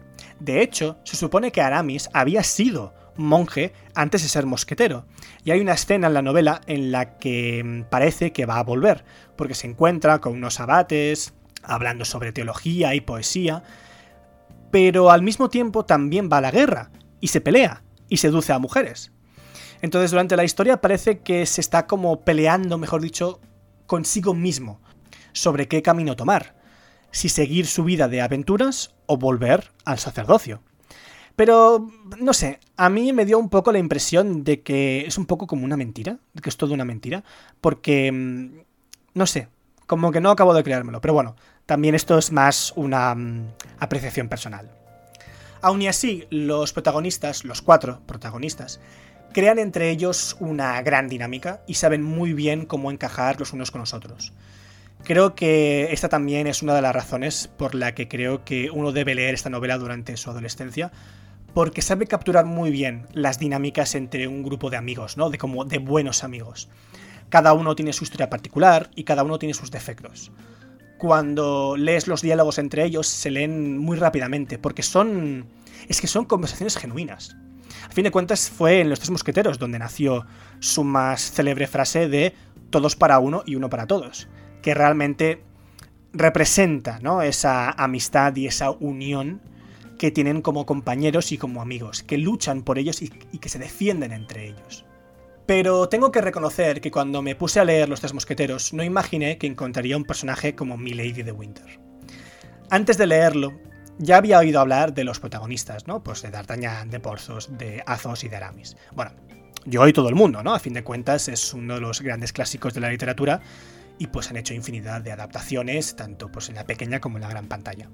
de 0.42 0.64
hecho, 0.64 0.98
se 1.04 1.16
supone 1.16 1.52
que 1.52 1.62
Aramis 1.62 2.10
había 2.14 2.42
sido 2.44 2.96
monje 3.16 3.74
antes 3.94 4.24
de 4.24 4.30
ser 4.30 4.48
mosquetero, 4.48 5.06
y 5.44 5.52
hay 5.52 5.60
una 5.60 5.74
escena 5.74 6.08
en 6.08 6.16
la 6.16 6.24
novela 6.24 6.62
en 6.66 6.92
la 6.92 7.20
que 7.20 7.64
mm, 7.64 7.84
parece 7.90 8.34
que 8.34 8.48
va 8.48 8.58
a 8.58 8.64
volver, 8.64 9.06
porque 9.36 9.54
se 9.54 9.68
encuentra 9.68 10.20
con 10.20 10.34
unos 10.34 10.60
abates, 10.60 11.36
hablando 11.62 12.06
sobre 12.06 12.32
teología 12.32 12.96
y 12.96 13.02
poesía, 13.02 13.62
pero 14.72 15.12
al 15.12 15.22
mismo 15.22 15.50
tiempo 15.50 15.86
también 15.86 16.28
va 16.32 16.38
a 16.38 16.42
la 16.42 16.52
guerra, 16.52 16.90
y 17.20 17.28
se 17.28 17.42
pelea, 17.42 17.84
y 18.10 18.18
seduce 18.18 18.52
a 18.52 18.58
mujeres. 18.58 19.12
Entonces 19.84 20.10
durante 20.10 20.38
la 20.38 20.44
historia 20.44 20.82
parece 20.82 21.20
que 21.20 21.46
se 21.46 21.62
está 21.62 21.86
como 21.86 22.22
peleando, 22.22 22.80
mejor 22.80 23.02
dicho, 23.02 23.42
consigo 23.86 24.34
mismo, 24.34 24.82
sobre 25.34 25.68
qué 25.68 25.84
camino 25.84 26.16
tomar 26.16 26.61
si 27.12 27.30
seguir 27.30 27.68
su 27.68 27.84
vida 27.84 28.08
de 28.08 28.22
aventuras 28.22 28.94
o 29.06 29.18
volver 29.18 29.72
al 29.86 30.00
sacerdocio. 30.00 30.62
Pero, 31.36 31.88
no 32.20 32.34
sé, 32.34 32.60
a 32.78 32.90
mí 32.90 33.14
me 33.14 33.26
dio 33.26 33.40
un 33.40 33.50
poco 33.50 33.72
la 33.72 33.80
impresión 33.80 34.44
de 34.44 34.62
que 34.62 35.06
es 35.08 35.18
un 35.18 35.26
poco 35.26 35.48
como 35.48 35.66
una 35.66 35.78
mentira, 35.78 36.18
de 36.34 36.42
que 36.42 36.50
es 36.50 36.58
todo 36.58 36.74
una 36.74 36.86
mentira, 36.86 37.24
porque, 37.62 38.12
mm, 38.12 38.62
no 39.14 39.26
sé, 39.26 39.48
como 39.88 40.12
que 40.12 40.22
no 40.22 40.32
acabo 40.32 40.54
de 40.54 40.64
creármelo, 40.64 41.02
pero 41.02 41.14
bueno, 41.14 41.36
también 41.66 41.96
esto 41.96 42.18
es 42.18 42.32
más 42.32 42.74
una 42.76 43.16
mm, 43.16 43.54
apreciación 43.80 44.30
personal. 44.30 44.72
Aun 45.62 45.82
y 45.82 45.88
así, 45.88 46.26
los 46.30 46.74
protagonistas, 46.74 47.46
los 47.46 47.62
cuatro 47.62 48.02
protagonistas, 48.06 48.80
crean 49.34 49.60
entre 49.60 49.90
ellos 49.90 50.36
una 50.40 50.82
gran 50.82 51.08
dinámica 51.08 51.62
y 51.68 51.76
saben 51.76 52.04
muy 52.04 52.34
bien 52.34 52.66
cómo 52.66 52.92
encajar 52.92 53.40
los 53.40 53.54
unos 53.54 53.72
con 53.72 53.82
los 53.82 53.94
otros. 53.94 54.34
Creo 55.04 55.36
que 55.36 55.92
esta 55.92 56.10
también 56.10 56.48
es 56.48 56.62
una 56.62 56.76
de 56.76 56.82
las 56.82 56.94
razones 56.94 57.50
por 57.58 57.76
la 57.76 57.96
que 57.96 58.08
creo 58.08 58.46
que 58.46 58.70
uno 58.70 58.92
debe 58.92 59.16
leer 59.16 59.34
esta 59.34 59.50
novela 59.50 59.78
durante 59.78 60.16
su 60.16 60.30
adolescencia, 60.30 60.92
porque 61.54 61.82
sabe 61.82 62.08
capturar 62.08 62.46
muy 62.46 62.72
bien 62.72 63.08
las 63.14 63.40
dinámicas 63.40 63.96
entre 63.96 64.28
un 64.28 64.44
grupo 64.44 64.70
de 64.70 64.78
amigos, 64.78 65.18
¿no? 65.18 65.30
De 65.30 65.38
como 65.38 65.66
de 65.66 65.80
buenos 65.80 66.24
amigos. 66.24 66.70
Cada 67.30 67.54
uno 67.54 67.76
tiene 67.76 67.94
su 67.94 68.04
historia 68.04 68.30
particular 68.30 68.90
y 68.96 69.04
cada 69.04 69.24
uno 69.24 69.40
tiene 69.40 69.54
sus 69.54 69.72
defectos. 69.72 70.32
cuando 71.02 71.78
lees 71.78 72.08
los 72.08 72.22
diálogos 72.22 72.60
entre 72.60 72.86
ellos 72.86 73.08
se 73.08 73.32
leen 73.32 73.80
muy 73.80 73.98
rápidamente, 73.98 74.60
porque 74.60 74.84
son... 74.84 75.48
es 75.88 76.00
que 76.00 76.06
son 76.06 76.26
conversaciones 76.26 76.78
genuinas. 76.78 77.36
A 77.90 77.92
fin 77.92 78.04
de 78.04 78.12
cuentas 78.12 78.52
fue 78.52 78.82
en 78.82 78.90
Los 78.92 79.00
Tres 79.00 79.10
Mosqueteros 79.10 79.58
donde 79.58 79.80
nació 79.80 80.28
su 80.60 80.84
más 80.84 81.32
célebre 81.32 81.66
frase 81.66 82.08
de 82.08 82.36
todos 82.70 82.96
para 82.96 83.18
uno 83.18 83.42
y 83.48 83.56
uno 83.56 83.68
para 83.68 83.88
todos, 83.88 84.28
que 84.62 84.74
realmente 84.74 85.44
representa 86.14 87.00
¿no? 87.02 87.22
esa 87.22 87.72
amistad 87.72 88.36
y 88.36 88.48
esa 88.48 88.72
unión 88.72 89.42
que 89.98 90.12
tienen 90.12 90.42
como 90.42 90.66
compañeros 90.66 91.32
y 91.32 91.38
como 91.38 91.62
amigos, 91.62 92.04
que 92.04 92.18
luchan 92.18 92.64
por 92.64 92.80
ellos 92.80 93.02
y, 93.02 93.10
que 93.10 93.50
se 93.50 93.60
defienden 93.60 94.12
entre 94.12 94.48
ellos. 94.48 94.84
Pero 95.46 95.90
tengo 95.90 96.12
que 96.12 96.22
reconocer 96.22 96.82
que 96.82 96.90
cuando 96.90 97.22
me 97.22 97.36
puse 97.36 97.60
a 97.60 97.66
leer 97.66 97.88
Los 97.88 98.00
Tres 98.00 98.14
Mosqueteros 98.14 98.74
no 98.74 98.84
imaginé 98.84 99.38
que 99.38 99.48
encontraría 99.48 99.98
un 99.98 100.06
personaje 100.06 100.56
como 100.56 100.78
Milady 100.78 101.24
de 101.24 101.32
Winter. 101.32 101.80
Antes 102.72 102.98
de 102.98 103.06
leerlo, 103.06 103.54
ya 104.00 104.18
había 104.18 104.40
oído 104.40 104.60
hablar 104.60 104.94
de 104.94 105.04
los 105.04 105.20
protagonistas, 105.20 105.86
¿no? 105.86 106.02
Pues 106.02 106.24
de 106.24 106.32
D'Artagnan, 106.32 106.90
de 106.90 107.00
Porthos, 107.00 107.56
de 107.58 107.84
Athos 107.86 108.24
y 108.24 108.30
de 108.30 108.38
Aramis. 108.38 108.78
Bueno, 108.94 109.12
yo 109.66 109.88
y 109.88 109.94
todo 109.94 110.10
el 110.10 110.16
mundo, 110.16 110.42
¿no? 110.42 110.56
A 110.56 110.60
fin 110.60 110.74
de 110.74 110.84
cuentas 110.84 111.28
es 111.28 111.54
uno 111.54 111.76
de 111.76 111.82
los 111.82 112.02
grandes 112.02 112.34
clásicos 112.34 112.74
de 112.74 112.80
la 112.80 112.90
literatura 112.90 113.42
y 114.02 114.08
pues 114.08 114.32
han 114.32 114.38
hecho 114.38 114.56
infinidad 114.56 115.02
de 115.02 115.12
adaptaciones, 115.12 115.96
tanto 115.96 116.32
pues 116.32 116.50
en 116.50 116.56
la 116.56 116.66
pequeña 116.66 117.00
como 117.00 117.18
en 117.18 117.22
la 117.22 117.30
gran 117.30 117.46
pantalla. 117.46 117.88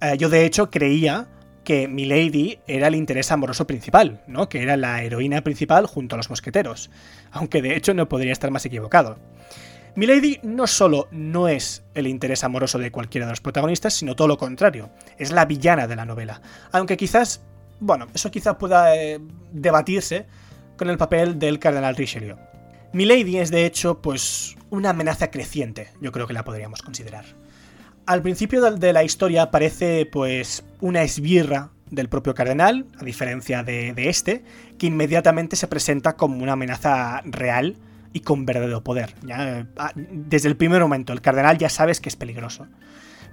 Eh, 0.00 0.16
yo 0.16 0.30
de 0.30 0.46
hecho 0.46 0.70
creía 0.70 1.28
que 1.62 1.88
Milady 1.88 2.58
era 2.66 2.86
el 2.86 2.94
interés 2.94 3.30
amoroso 3.30 3.66
principal, 3.66 4.22
¿no? 4.26 4.48
Que 4.48 4.62
era 4.62 4.78
la 4.78 5.02
heroína 5.02 5.42
principal 5.42 5.84
junto 5.84 6.14
a 6.14 6.16
los 6.16 6.30
mosqueteros, 6.30 6.90
aunque 7.32 7.60
de 7.60 7.76
hecho 7.76 7.92
no 7.92 8.08
podría 8.08 8.32
estar 8.32 8.50
más 8.50 8.64
equivocado. 8.64 9.18
Milady 9.94 10.40
no 10.42 10.66
solo 10.66 11.06
no 11.10 11.48
es 11.48 11.82
el 11.92 12.06
interés 12.06 12.42
amoroso 12.42 12.78
de 12.78 12.90
cualquiera 12.90 13.26
de 13.26 13.32
los 13.32 13.42
protagonistas, 13.42 13.92
sino 13.92 14.16
todo 14.16 14.26
lo 14.26 14.38
contrario, 14.38 14.88
es 15.18 15.32
la 15.32 15.44
villana 15.44 15.86
de 15.86 15.96
la 15.96 16.06
novela, 16.06 16.40
aunque 16.72 16.96
quizás, 16.96 17.42
bueno, 17.78 18.06
eso 18.14 18.30
quizás 18.30 18.56
pueda 18.56 18.96
eh, 18.96 19.20
debatirse 19.52 20.24
con 20.78 20.88
el 20.88 20.96
papel 20.96 21.38
del 21.38 21.58
cardenal 21.58 21.94
Richelieu. 21.94 22.38
Milady 22.94 23.36
es 23.36 23.50
de 23.50 23.66
hecho 23.66 24.00
pues 24.00 24.56
una 24.70 24.90
amenaza 24.90 25.30
creciente, 25.30 25.88
yo 26.00 26.12
creo 26.12 26.26
que 26.26 26.32
la 26.32 26.44
podríamos 26.44 26.82
considerar. 26.82 27.24
Al 28.06 28.22
principio 28.22 28.70
de 28.70 28.92
la 28.92 29.04
historia 29.04 29.50
parece 29.50 30.06
pues 30.06 30.64
una 30.80 31.02
esbirra 31.02 31.70
del 31.90 32.08
propio 32.08 32.34
cardenal, 32.34 32.86
a 32.98 33.04
diferencia 33.04 33.62
de, 33.62 33.92
este, 33.96 34.44
que 34.78 34.86
inmediatamente 34.86 35.56
se 35.56 35.68
presenta 35.68 36.16
como 36.16 36.42
una 36.42 36.52
amenaza 36.52 37.20
real 37.24 37.76
y 38.12 38.20
con 38.20 38.46
verdadero 38.46 38.82
poder. 38.82 39.14
Ah, 39.30 39.92
desde 39.94 40.48
el 40.48 40.56
primer 40.56 40.80
momento, 40.80 41.12
el 41.12 41.20
cardenal 41.20 41.58
ya 41.58 41.68
sabes 41.68 42.00
que 42.00 42.08
es 42.08 42.16
peligroso. 42.16 42.66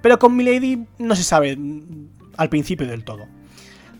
Pero 0.02 0.18
con 0.18 0.36
Milady 0.36 0.86
no 0.98 1.16
se 1.16 1.24
sabe 1.24 1.58
al 2.36 2.48
principio 2.48 2.86
del 2.86 3.04
todo. 3.04 3.26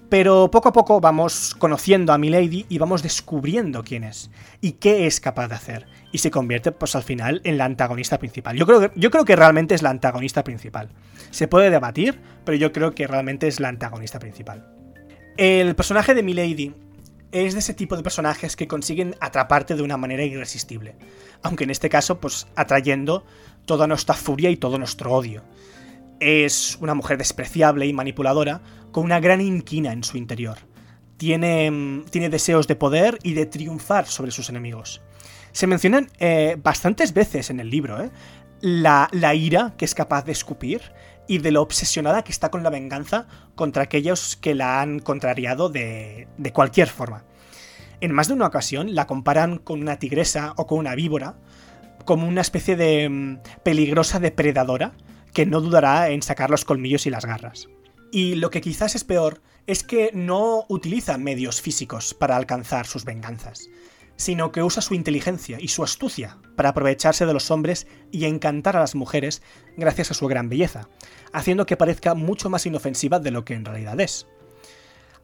Pero 0.09 0.51
poco 0.51 0.71
a 0.71 0.73
poco 0.73 1.01
vamos 1.01 1.55
conociendo 1.59 2.13
a 2.13 2.19
Milady 2.19 2.65
y 2.69 2.79
vamos 2.79 3.03
descubriendo 3.03 3.85
quién 3.85 4.05
es 4.05 4.31
y 4.63 4.73
qué 4.73 5.07
es 5.07 5.21
capaz 5.21 5.49
de 5.49 5.55
hacer. 5.55 5.87
Y 6.13 6.19
se 6.19 6.31
convierte, 6.31 6.73
pues 6.73 6.97
al 6.97 7.03
final, 7.03 7.43
en 7.45 7.59
la 7.59 7.67
antagonista 7.67 8.19
principal. 8.19 8.57
Yo 8.57 8.67
creo, 8.67 8.81
que, 8.81 8.91
yo 8.99 9.11
creo 9.11 9.27
que 9.27 9.37
realmente 9.37 9.75
es 9.75 9.83
la 9.83 9.91
antagonista 9.91 10.45
principal. 10.45 10.89
Se 11.31 11.47
puede 11.47 11.71
debatir, 11.71 12.21
pero 12.45 12.57
yo 12.57 12.73
creo 12.73 12.95
que 12.95 13.07
realmente 13.07 13.49
es 13.49 13.61
la 13.61 13.69
antagonista 13.69 14.19
principal. 14.19 14.67
El 15.37 15.77
personaje 15.77 16.15
de 16.15 16.23
Milady 16.23 16.75
es 17.31 17.53
de 17.53 17.59
ese 17.59 17.75
tipo 17.75 17.95
de 17.97 18.03
personajes 18.03 18.57
que 18.57 18.67
consiguen 18.67 19.15
atraparte 19.21 19.75
de 19.75 19.83
una 19.83 19.99
manera 19.99 20.25
irresistible. 20.25 20.97
Aunque 21.43 21.65
en 21.65 21.71
este 21.71 21.91
caso, 21.91 22.19
pues 22.19 22.47
atrayendo 22.57 23.27
toda 23.67 23.87
nuestra 23.87 24.15
furia 24.15 24.49
y 24.49 24.57
todo 24.57 24.79
nuestro 24.79 25.13
odio. 25.13 25.45
Es 26.21 26.79
una 26.81 26.95
mujer 26.95 27.19
despreciable 27.19 27.87
y 27.87 27.93
manipuladora, 27.93 28.61
con 28.93 29.05
una 29.05 29.21
gran 29.21 29.41
inquina 29.41 29.93
en 29.93 30.05
su 30.05 30.17
interior. 30.17 30.59
Tiene, 31.17 31.71
mm, 31.71 32.05
tiene 32.11 32.29
deseos 32.29 32.67
de 32.67 32.77
poder 32.77 33.19
y 33.23 33.35
de 33.35 33.47
triunfar 33.47 34.07
sobre 34.07 34.31
sus 34.31 34.49
enemigos. 34.49 35.01
Se 35.53 35.67
mencionan 35.67 36.09
eh, 36.19 36.57
bastantes 36.63 37.13
veces 37.13 37.51
en 37.51 37.61
el 37.61 37.71
libro 37.71 38.03
¿eh? 38.03 38.11
la, 38.61 39.09
la 39.13 39.35
ira 39.35 39.75
que 39.77 39.85
es 39.85 39.95
capaz 39.95 40.25
de 40.25 40.33
escupir 40.33 40.93
y 41.27 41.39
de 41.39 41.51
lo 41.53 41.63
obsesionada 41.63 42.23
que 42.23 42.33
está 42.33 42.51
con 42.51 42.63
la 42.63 42.71
venganza 42.71 43.27
contra 43.55 43.83
aquellos 43.85 44.37
que 44.37 44.55
la 44.55 44.81
han 44.81 44.99
contrariado 44.99 45.69
de, 45.69 46.29
de, 46.39 46.53
cualquier 46.53 46.89
forma. 46.89 47.25
En 48.01 48.13
más 48.13 48.29
de 48.29 48.35
una 48.35 48.47
ocasión 48.47 48.95
la 48.95 49.07
comparan 49.07 49.59
con 49.59 49.81
una 49.81 49.99
tigresa 49.99 50.55
o 50.57 50.67
con 50.67 50.79
una 50.79 50.95
víbora, 50.95 51.37
como 52.05 52.27
una 52.27 52.41
especie 52.41 52.77
de 52.77 53.09
mm, 53.09 53.39
peligrosa 53.63 54.21
depredadora 54.21 54.93
que 55.39 55.47
no 55.47 55.61
dudará 55.61 56.11
en 56.11 56.21
sacar 56.21 56.51
los 56.51 56.65
colmillos 56.65 57.07
y 57.07 57.11
las 57.11 57.25
garras. 57.25 57.69
Y 58.11 58.35
lo 58.35 58.51
que 58.51 58.61
quizás 58.61 58.97
es 58.97 59.05
peor 59.05 59.41
es 59.69 59.85
que 59.85 60.11
no 60.13 60.65
utiliza 60.69 61.17
medios 61.17 61.63
físicos 61.63 62.13
para 62.13 62.35
alcanzar 62.35 62.89
sus 62.89 63.05
venganzas, 63.05 63.69
sino 64.17 64.51
que 64.51 64.65
usa 64.65 64.83
su 64.83 64.95
inteligencia 64.95 65.59
y 65.61 65.69
su 65.69 65.85
astucia 65.85 66.39
para 66.57 66.71
aprovecharse 66.71 67.25
de 67.25 67.35
los 67.35 67.53
hombres 67.53 67.87
y 68.11 68.25
encantar 68.25 68.77
a 68.77 68.81
las 68.81 68.97
mujeres 68.97 69.41
gracias 69.77 70.11
a 70.11 70.15
su 70.15 70.27
gran 70.27 70.49
belleza, 70.49 70.89
haciendo 71.33 71.67
que 71.67 71.77
parezca 71.77 72.15
mucho 72.15 72.51
más 72.51 72.67
inofensiva 72.67 73.21
de 73.21 73.31
lo 73.31 73.45
que 73.45 73.55
en 73.55 73.65
realidad 73.65 74.01
es. 74.01 74.27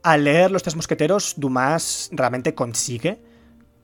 Al 0.05 0.23
leer 0.23 0.53
Los 0.53 0.63
Tres 0.63 0.77
Mosqueteros, 0.77 1.35
Dumas 1.39 2.09
realmente 2.13 2.55
consigue 2.55 3.19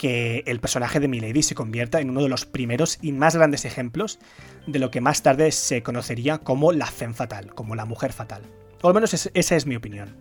que 0.01 0.45
el 0.47 0.61
personaje 0.61 0.99
de 0.99 1.09
Milady 1.09 1.43
se 1.43 1.55
convierta 1.55 2.01
en 2.01 2.09
uno 2.09 2.23
de 2.23 2.31
los 2.31 2.47
primeros 2.47 2.99
y 3.03 3.13
más 3.13 3.37
grandes 3.37 3.67
ejemplos 3.67 4.19
de 4.67 4.79
lo 4.79 4.91
que 4.91 5.03
más 5.03 5.23
tarde 5.23 5.53
se 5.53 5.83
conocería 5.83 6.39
como 6.39 6.73
la 6.73 6.87
femme 6.87 7.13
fatal, 7.13 7.55
como 7.55 7.75
la 7.75 7.85
mujer 7.85 8.15
fatal. 8.15 8.41
O 8.81 8.89
al 8.89 8.95
menos 8.95 9.13
esa 9.13 9.57
es 9.57 9.67
mi 9.67 9.77
opinión. 9.77 10.17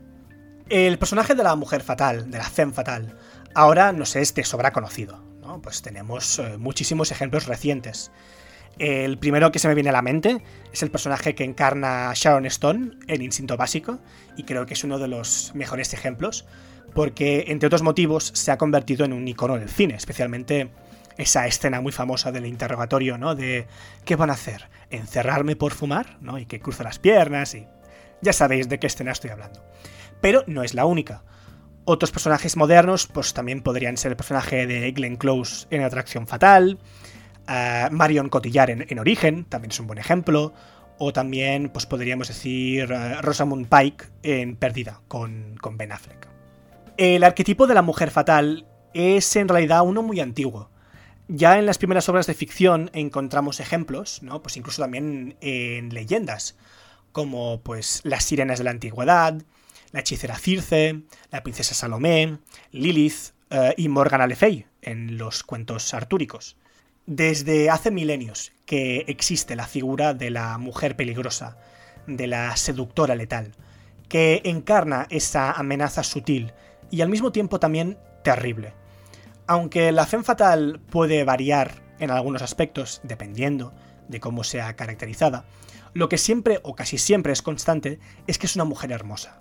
El 0.68 1.00
personaje 1.00 1.34
de 1.34 1.44
la 1.44 1.56
mujer 1.56 1.82
fatal, 1.82 2.30
de 2.30 2.38
la 2.38 2.50
femme 2.50 2.74
fatal, 2.74 3.18
ahora 3.56 3.94
nos 3.94 4.18
es 4.18 4.36
de 4.36 4.44
sobra 4.44 4.74
conocido. 4.74 5.24
¿no? 5.40 5.62
Pues 5.62 5.82
tenemos 5.82 6.40
eh, 6.40 6.58
muchísimos 6.58 7.14
ejemplos 7.14 7.46
recientes. 7.46 8.12
El 8.80 9.18
primero 9.18 9.50
que 9.54 9.60
se 9.60 9.70
me 9.70 9.76
viene 9.76 9.92
a 9.92 9.94
la 9.94 10.02
mente 10.02 10.44
es 10.74 10.84
el 10.84 10.92
personaje 10.92 11.36
que 11.36 11.46
encarna 11.46 12.12
Sharon 12.14 12.46
Stone 12.48 12.98
en 13.08 13.22
Instinto 13.22 13.56
Básico, 13.56 14.00
y 14.36 14.44
creo 14.44 14.66
que 14.66 14.74
es 14.74 14.84
uno 14.84 15.00
de 15.00 15.08
los 15.08 15.54
mejores 15.56 15.94
ejemplos, 15.94 16.46
porque 16.94 17.46
entre 17.48 17.68
otros 17.68 17.82
motivos 17.82 18.32
se 18.34 18.52
ha 18.52 18.58
convertido 18.58 19.06
en 19.06 19.14
un 19.14 19.28
icono 19.28 19.58
del 19.58 19.70
cine, 19.70 19.96
especialmente 19.96 20.70
esa 21.20 21.46
escena 21.48 21.82
muy 21.82 21.92
famosa 21.92 22.32
del 22.32 22.46
interrogatorio, 22.46 23.18
¿no? 23.18 23.36
De 23.36 23.68
¿qué 24.06 24.16
van 24.16 24.30
a 24.30 24.34
hacer? 24.34 24.70
¿Encerrarme 24.90 25.58
por 25.58 25.74
fumar? 25.74 26.18
¿no? 26.22 26.40
Y 26.40 26.46
que 26.46 26.62
cruza 26.62 26.84
las 26.84 26.98
piernas 26.98 27.54
y 27.56 27.68
ya 28.22 28.32
sabéis 28.32 28.70
de 28.70 28.80
qué 28.80 28.88
escena 28.88 29.12
estoy 29.12 29.32
hablando. 29.32 29.62
Pero 30.22 30.44
no 30.48 30.64
es 30.64 30.74
la 30.74 30.86
única. 30.86 31.24
Otros 31.84 32.12
personajes 32.12 32.56
modernos, 32.56 33.08
pues 33.08 33.34
también 33.34 33.62
podrían 33.62 33.98
ser 33.98 34.12
el 34.12 34.16
personaje 34.16 34.66
de 34.66 34.92
Glenn 34.92 35.18
Close 35.18 35.68
en 35.72 35.84
Atracción 35.84 36.26
Fatal, 36.26 36.80
Marion 37.92 38.30
Cotillard 38.30 38.70
en, 38.70 39.00
Origen, 39.00 39.44
también 39.46 39.72
es 39.72 39.80
un 39.80 39.88
buen 39.88 39.98
ejemplo, 39.98 40.54
o 41.00 41.12
también, 41.14 41.70
pues 41.70 41.86
podríamos 41.86 42.28
decir, 42.28 42.88
Rosamund 43.22 43.68
Pike 43.68 44.06
en 44.24 44.56
Perdida, 44.56 45.02
con 45.08 45.58
Ben 45.78 45.92
Affleck. 45.92 46.39
El 47.00 47.24
arquetipo 47.24 47.66
de 47.66 47.74
la 47.74 47.82
mujer 47.82 48.12
fatal 48.12 48.68
es 48.94 49.38
en 49.38 49.48
realidad 49.48 49.84
uno 49.84 50.04
muy 50.04 50.20
antiguo. 50.20 50.70
Ya 51.30 51.58
en 51.58 51.66
las 51.66 51.78
primeras 51.78 52.10
obras 52.10 52.28
de 52.28 52.34
ficción 52.34 52.92
encontramos 52.94 53.62
ejemplos, 53.62 54.22
¿no? 54.22 54.42
Pues 54.42 54.58
incluso 54.58 54.82
también 54.82 55.38
en 55.40 55.94
leyendas 55.94 56.58
como 57.14 57.62
pues 57.62 58.02
las 58.04 58.26
sirenas 58.26 58.58
de 58.58 58.66
la 58.66 58.72
antigüedad, 58.72 59.42
la 59.94 60.02
hechicera 60.02 60.38
Circe, 60.38 61.04
la 61.32 61.42
princesa 61.42 61.74
Salomé, 61.74 62.40
Lilith 62.74 63.32
eh, 63.50 63.74
y 63.78 63.88
Morgana 63.88 64.28
Le 64.28 64.36
Fay 64.36 64.66
en 64.82 65.18
los 65.18 65.44
cuentos 65.44 65.94
artúricos. 65.94 66.58
Desde 67.06 67.70
hace 67.70 67.92
milenios 67.92 68.52
que 68.66 69.06
existe 69.08 69.56
la 69.56 69.68
figura 69.68 70.14
de 70.14 70.32
la 70.32 70.58
mujer 70.58 70.98
peligrosa, 70.98 71.56
de 72.08 72.28
la 72.28 72.58
seductora 72.58 73.16
letal, 73.16 73.54
que 74.10 74.42
encarna 74.44 75.08
esa 75.10 75.54
amenaza 75.54 76.04
sutil 76.04 76.52
y 76.92 77.02
al 77.02 77.10
mismo 77.10 77.32
tiempo 77.32 77.60
también 77.60 77.98
terrible. 78.24 78.74
Aunque 79.48 79.92
la 79.92 80.06
femme 80.06 80.24
fatal 80.24 80.80
puede 80.90 81.24
variar 81.24 81.82
en 82.00 82.12
algunos 82.12 82.42
aspectos, 82.42 83.02
dependiendo 83.04 83.74
de 84.08 84.20
cómo 84.20 84.44
sea 84.44 84.76
caracterizada, 84.76 85.46
lo 85.94 86.10
que 86.10 86.18
siempre 86.18 86.60
o 86.64 86.76
casi 86.76 86.98
siempre 86.98 87.34
es 87.34 87.42
constante 87.42 88.00
es 88.28 88.38
que 88.38 88.46
es 88.46 88.56
una 88.56 88.66
mujer 88.66 88.92
hermosa. 88.92 89.40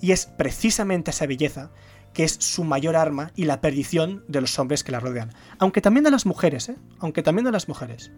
Y 0.00 0.12
es 0.12 0.26
precisamente 0.26 1.10
esa 1.10 1.26
belleza 1.26 1.70
que 2.12 2.24
es 2.24 2.32
su 2.32 2.64
mayor 2.64 2.96
arma 2.96 3.30
y 3.34 3.44
la 3.44 3.60
perdición 3.60 4.24
de 4.28 4.40
los 4.40 4.58
hombres 4.58 4.84
que 4.84 4.92
la 4.92 5.00
rodean. 5.00 5.34
Aunque 5.58 5.80
también 5.80 6.04
de 6.04 6.10
las 6.10 6.26
mujeres, 6.26 6.68
¿eh? 6.68 6.76
Aunque 6.98 7.22
también 7.22 7.44
de 7.44 7.52
las 7.52 7.68
mujeres. 7.68 8.10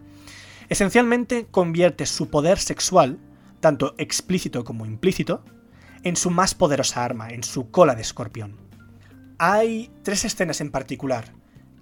Esencialmente 0.69 1.47
convierte 1.51 2.07
su 2.07 2.31
poder 2.31 2.59
sexual, 2.59 3.19
tanto 3.61 3.95
explícito 3.99 4.65
como 4.65 4.87
implícito, 4.87 5.45
en 6.05 6.15
su 6.15 6.31
más 6.31 6.55
poderosa 6.55 7.05
arma, 7.05 7.31
en 7.31 7.43
su 7.43 7.71
cola 7.71 7.95
de 7.95 8.03
escorpión. 8.03 8.68
Hay 9.39 9.91
tres 10.03 10.25
escenas 10.25 10.61
en 10.61 10.73
particular 10.73 11.27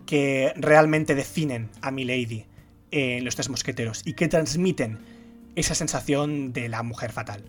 que 0.04 0.52
realmente 0.56 1.14
definen 1.14 1.70
a 1.80 1.90
Milady 1.90 2.46
en 2.90 3.24
Los 3.24 3.34
Tres 3.34 3.48
Mosqueteros 3.48 4.02
y 4.04 4.12
que 4.12 4.28
transmiten 4.28 4.98
esa 5.56 5.74
sensación 5.74 6.52
de 6.52 6.68
la 6.68 6.82
mujer 6.82 7.12
fatal. 7.12 7.44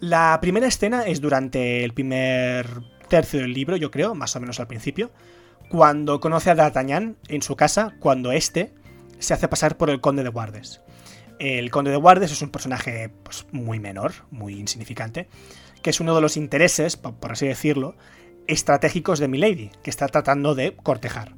La 0.00 0.38
primera 0.42 0.66
escena 0.66 1.06
es 1.06 1.22
durante 1.22 1.84
el 1.84 1.94
primer 1.94 2.68
tercio 3.08 3.40
del 3.40 3.54
libro, 3.54 3.76
yo 3.76 3.90
creo, 3.90 4.14
más 4.14 4.36
o 4.36 4.40
menos 4.40 4.60
al 4.60 4.66
principio, 4.66 5.10
cuando 5.70 6.20
conoce 6.20 6.50
a 6.50 6.54
D'Artagnan 6.54 7.16
en 7.28 7.40
su 7.40 7.56
casa, 7.56 7.94
cuando 8.00 8.30
éste 8.30 8.74
se 9.18 9.32
hace 9.32 9.48
pasar 9.48 9.78
por 9.78 9.88
el 9.88 10.02
conde 10.02 10.22
de 10.22 10.28
Guardes. 10.28 10.82
El 11.38 11.70
conde 11.70 11.90
de 11.90 11.96
Guardes 11.96 12.30
es 12.30 12.42
un 12.42 12.50
personaje 12.50 13.08
pues, 13.22 13.46
muy 13.52 13.80
menor, 13.80 14.12
muy 14.30 14.54
insignificante, 14.58 15.28
que 15.82 15.90
es 15.90 16.00
uno 16.00 16.14
de 16.14 16.20
los 16.20 16.36
intereses, 16.36 16.96
por 16.96 17.32
así 17.32 17.46
decirlo, 17.46 17.96
estratégicos 18.46 19.18
de 19.18 19.28
Milady, 19.28 19.70
que 19.82 19.90
está 19.90 20.06
tratando 20.08 20.54
de 20.54 20.76
cortejar. 20.76 21.34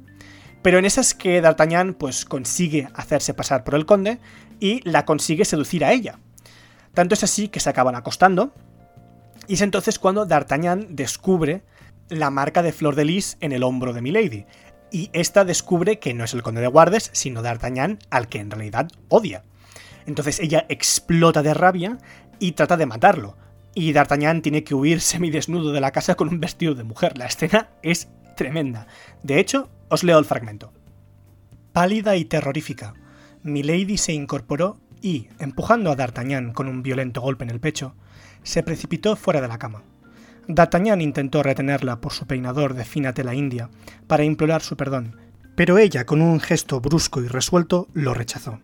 Pero 0.61 0.79
en 0.79 0.85
esas 0.85 1.13
que 1.13 1.41
D'Artagnan 1.41 1.93
pues 1.93 2.25
consigue 2.25 2.89
hacerse 2.93 3.33
pasar 3.33 3.63
por 3.63 3.75
el 3.75 3.85
conde 3.85 4.19
y 4.59 4.87
la 4.89 5.05
consigue 5.05 5.45
seducir 5.45 5.85
a 5.85 5.93
ella. 5.93 6.19
Tanto 6.93 7.13
es 7.13 7.23
así 7.23 7.47
que 7.47 7.59
se 7.59 7.69
acaban 7.69 7.95
acostando, 7.95 8.53
y 9.47 9.53
es 9.53 9.61
entonces 9.61 9.99
cuando 9.99 10.25
D'Artagnan 10.25 10.95
descubre 10.95 11.63
la 12.09 12.29
marca 12.29 12.63
de 12.63 12.71
Flor 12.71 12.95
de 12.95 13.05
Lis 13.05 13.37
en 13.39 13.51
el 13.51 13.63
hombro 13.63 13.93
de 13.93 14.01
Milady, 14.01 14.45
y 14.91 15.09
esta 15.13 15.45
descubre 15.45 15.99
que 15.99 16.13
no 16.13 16.23
es 16.23 16.33
el 16.33 16.43
conde 16.43 16.61
de 16.61 16.67
Guardes, 16.67 17.09
sino 17.13 17.41
D'Artagnan, 17.41 17.99
al 18.09 18.27
que 18.27 18.39
en 18.39 18.49
realidad 18.49 18.87
odia. 19.09 19.43
Entonces 20.05 20.39
ella 20.39 20.65
explota 20.69 21.43
de 21.43 21.53
rabia 21.53 21.97
y 22.39 22.53
trata 22.53 22.77
de 22.77 22.85
matarlo, 22.85 23.37
y 23.79 23.93
D'Artagnan 23.93 24.41
tiene 24.41 24.63
que 24.63 24.73
huir 24.73 25.01
semidesnudo 25.13 25.71
de 25.71 25.81
la 25.81 25.91
casa 25.91 26.15
con 26.15 26.29
un 26.29 26.39
vestido 26.39 26.73
de 26.73 26.83
mujer. 26.83 27.17
La 27.17 27.27
escena 27.27 27.69
es 27.83 28.09
tremenda. 28.35 28.87
De 29.21 29.39
hecho, 29.39 29.69
os 29.89 30.03
leo 30.03 30.17
el 30.17 30.25
fragmento. 30.25 30.73
Pálida 31.73 32.15
y 32.15 32.25
terrorífica, 32.25 32.95
Milady 33.43 33.97
se 33.97 34.13
incorporó 34.13 34.79
y, 34.99 35.27
empujando 35.37 35.91
a 35.91 35.95
D'Artagnan 35.95 36.53
con 36.53 36.67
un 36.67 36.81
violento 36.81 37.21
golpe 37.21 37.43
en 37.43 37.51
el 37.51 37.59
pecho, 37.59 37.93
se 38.41 38.63
precipitó 38.63 39.15
fuera 39.15 39.41
de 39.41 39.47
la 39.47 39.59
cama. 39.59 39.83
D'Artagnan 40.47 41.01
intentó 41.01 41.43
retenerla 41.43 42.01
por 42.01 42.13
su 42.13 42.25
peinador 42.25 42.73
de 42.73 42.83
fina 42.83 43.13
tela 43.13 43.35
india 43.35 43.69
para 44.07 44.23
implorar 44.23 44.63
su 44.63 44.75
perdón, 44.75 45.17
pero 45.55 45.77
ella, 45.77 46.05
con 46.05 46.21
un 46.21 46.39
gesto 46.39 46.81
brusco 46.81 47.21
y 47.21 47.27
resuelto, 47.27 47.89
lo 47.93 48.15
rechazó. 48.15 48.59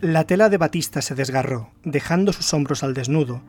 La 0.00 0.24
tela 0.24 0.48
de 0.48 0.58
batista 0.58 1.02
se 1.02 1.14
desgarró, 1.14 1.70
dejando 1.84 2.32
sus 2.32 2.52
hombros 2.52 2.82
al 2.82 2.94
desnudo, 2.94 3.42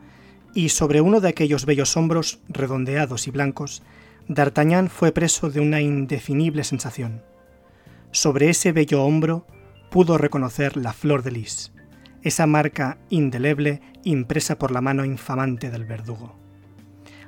y 0.54 0.70
sobre 0.70 1.00
uno 1.00 1.20
de 1.20 1.28
aquellos 1.28 1.66
bellos 1.66 1.96
hombros, 1.96 2.40
redondeados 2.48 3.26
y 3.26 3.30
blancos, 3.30 3.82
D'Artagnan 4.28 4.90
fue 4.90 5.12
preso 5.12 5.50
de 5.50 5.60
una 5.60 5.80
indefinible 5.80 6.64
sensación. 6.64 7.22
Sobre 8.10 8.50
ese 8.50 8.72
bello 8.72 9.02
hombro 9.02 9.46
pudo 9.90 10.18
reconocer 10.18 10.76
la 10.76 10.92
flor 10.92 11.22
de 11.22 11.30
lis, 11.30 11.72
esa 12.22 12.46
marca 12.46 12.98
indeleble 13.08 13.80
impresa 14.04 14.58
por 14.58 14.70
la 14.70 14.80
mano 14.80 15.04
infamante 15.04 15.70
del 15.70 15.84
verdugo. 15.84 16.36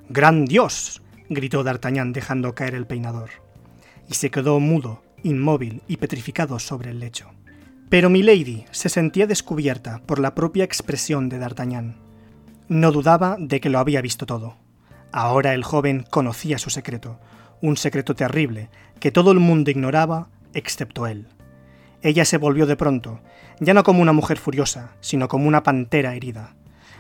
¡Gran 0.09 0.45
Dios! 0.45 1.03
gritó 1.29 1.63
D'Artagnan 1.63 2.13
dejando 2.13 2.55
caer 2.55 2.75
el 2.75 2.87
peinador, 2.87 3.31
y 4.09 4.15
se 4.15 4.31
quedó 4.31 4.59
mudo, 4.61 5.03
inmóvil 5.23 5.83
y 5.87 5.99
petrificado 5.99 6.59
sobre 6.59 6.91
el 6.91 7.01
lecho. 7.01 7.31
Pero 7.89 8.11
Milady 8.11 8.65
se 8.73 8.89
sentía 8.89 9.27
descubierta 9.27 10.03
por 10.05 10.19
la 10.19 10.35
propia 10.35 10.65
expresión 10.65 11.29
de 11.29 11.39
D'Artagnan 11.39 12.10
no 12.71 12.93
dudaba 12.93 13.37
de 13.37 13.61
que 13.61 13.69
lo 13.69 13.81
había 13.81 14.01
visto 14.01 14.27
todo. 14.27 14.57
Ahora 15.11 15.55
el 15.55 15.65
joven 15.65 16.07
conocía 16.09 16.57
su 16.57 16.71
secreto, 16.71 17.19
un 17.61 17.77
secreto 17.77 18.15
terrible 18.15 18.71
que 19.01 19.11
todo 19.11 19.33
el 19.33 19.41
mundo 19.41 19.73
ignoraba 19.73 20.29
excepto 20.55 21.09
él. 21.09 21.27
Ella 22.01 22.25
se 22.25 22.39
volvió 22.39 22.67
de 22.67 22.77
pronto, 22.77 23.21
ya 23.59 23.75
no 23.75 23.83
como 23.83 24.01
una 24.01 24.13
mujer 24.13 24.39
furiosa, 24.39 24.93
sino 25.01 25.27
como 25.27 25.49
una 25.49 25.65
pantera 25.65 26.15
herida. 26.15 26.55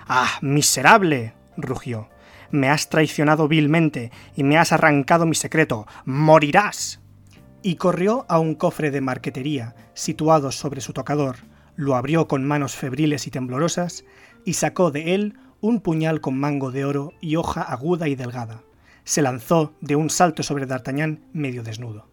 ¡Ah, 0.09 0.39
miserable! 0.43 1.35
rugió. 1.57 2.09
Me 2.51 2.69
has 2.69 2.89
traicionado 2.89 3.47
vilmente 3.47 4.11
y 4.35 4.43
me 4.43 4.59
has 4.59 4.73
arrancado 4.73 5.25
mi 5.25 5.37
secreto. 5.37 5.87
¡Morirás! 6.05 7.01
Y 7.63 7.77
corrió 7.77 8.27
a 8.29 8.41
un 8.41 8.57
cofre 8.57 8.91
de 8.91 9.03
marquetería 9.03 9.77
situado 9.95 10.51
sobre 10.51 10.81
su 10.81 10.93
tocador, 10.93 11.37
lo 11.77 11.95
abrió 11.95 12.27
con 12.27 12.45
manos 12.45 12.75
febriles 12.75 13.29
y 13.29 13.31
temblorosas 13.31 14.05
y 14.45 14.55
sacó 14.55 14.91
de 14.91 15.15
él 15.15 15.39
un 15.61 15.81
puñal 15.81 16.21
con 16.21 16.39
mango 16.39 16.71
de 16.71 16.85
oro 16.85 17.13
y 17.21 17.37
hoja 17.37 17.63
aguda 17.63 18.09
y 18.09 18.15
delgada. 18.15 18.63
Se 19.05 19.23
lanzó 19.23 19.75
de 19.81 19.97
un 19.97 20.11
salto 20.11 20.43
sobre 20.43 20.67
D'Artagnan 20.67 21.21
medio 21.33 21.63
desnudo. 21.63 22.07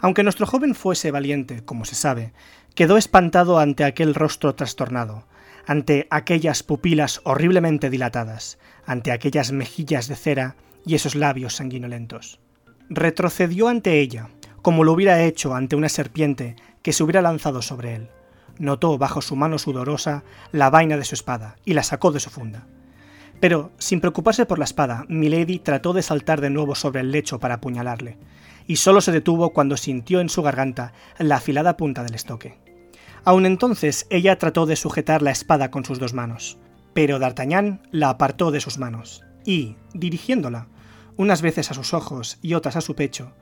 Aunque 0.00 0.22
nuestro 0.22 0.46
joven 0.46 0.74
fuese 0.74 1.10
valiente, 1.10 1.64
como 1.64 1.84
se 1.84 1.94
sabe, 1.94 2.32
quedó 2.74 2.96
espantado 2.96 3.58
ante 3.58 3.84
aquel 3.84 4.14
rostro 4.14 4.54
trastornado, 4.54 5.24
ante 5.66 6.06
aquellas 6.10 6.62
pupilas 6.62 7.20
horriblemente 7.24 7.90
dilatadas, 7.90 8.58
ante 8.84 9.12
aquellas 9.12 9.52
mejillas 9.52 10.08
de 10.08 10.16
cera 10.16 10.56
y 10.84 10.94
esos 10.94 11.14
labios 11.14 11.56
sanguinolentos. 11.56 12.40
Retrocedió 12.88 13.68
ante 13.68 14.00
ella, 14.00 14.28
como 14.62 14.84
lo 14.84 14.92
hubiera 14.92 15.22
hecho 15.22 15.54
ante 15.54 15.76
una 15.76 15.88
serpiente 15.88 16.56
que 16.82 16.92
se 16.92 17.02
hubiera 17.02 17.22
lanzado 17.22 17.62
sobre 17.62 17.94
él 17.96 18.10
notó 18.58 18.98
bajo 18.98 19.22
su 19.22 19.36
mano 19.36 19.58
sudorosa 19.58 20.24
la 20.52 20.70
vaina 20.70 20.96
de 20.96 21.04
su 21.04 21.14
espada 21.14 21.56
y 21.64 21.74
la 21.74 21.82
sacó 21.82 22.12
de 22.12 22.20
su 22.20 22.30
funda. 22.30 22.66
Pero, 23.40 23.72
sin 23.78 24.00
preocuparse 24.00 24.46
por 24.46 24.58
la 24.58 24.64
espada, 24.64 25.04
Milady 25.08 25.58
trató 25.58 25.92
de 25.92 26.02
saltar 26.02 26.40
de 26.40 26.50
nuevo 26.50 26.74
sobre 26.74 27.00
el 27.00 27.12
lecho 27.12 27.38
para 27.38 27.54
apuñalarle, 27.54 28.18
y 28.66 28.76
solo 28.76 29.00
se 29.00 29.12
detuvo 29.12 29.52
cuando 29.52 29.76
sintió 29.76 30.20
en 30.20 30.28
su 30.28 30.42
garganta 30.42 30.92
la 31.18 31.36
afilada 31.36 31.76
punta 31.76 32.02
del 32.02 32.14
estoque. 32.14 32.58
Aun 33.24 33.44
entonces 33.44 34.06
ella 34.10 34.38
trató 34.38 34.66
de 34.66 34.76
sujetar 34.76 35.20
la 35.20 35.32
espada 35.32 35.70
con 35.70 35.84
sus 35.84 35.98
dos 35.98 36.14
manos, 36.14 36.58
pero 36.94 37.18
D'Artagnan 37.18 37.82
la 37.90 38.08
apartó 38.08 38.50
de 38.50 38.60
sus 38.60 38.78
manos, 38.78 39.22
y, 39.44 39.76
dirigiéndola, 39.92 40.68
unas 41.16 41.42
veces 41.42 41.70
a 41.70 41.74
sus 41.74 41.92
ojos 41.94 42.38
y 42.42 42.54
otras 42.54 42.76
a 42.76 42.80
su 42.80 42.94
pecho, 42.94 43.32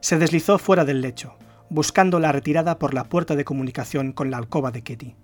se 0.00 0.18
deslizó 0.18 0.58
fuera 0.58 0.84
del 0.84 1.00
lecho, 1.00 1.36
buscando 1.70 2.20
la 2.20 2.32
retirada 2.32 2.78
por 2.78 2.94
la 2.94 3.04
puerta 3.04 3.36
de 3.36 3.44
comunicación 3.44 4.12
con 4.12 4.30
la 4.30 4.36
alcoba 4.36 4.70
de 4.70 4.82
Ketty. 4.82 5.14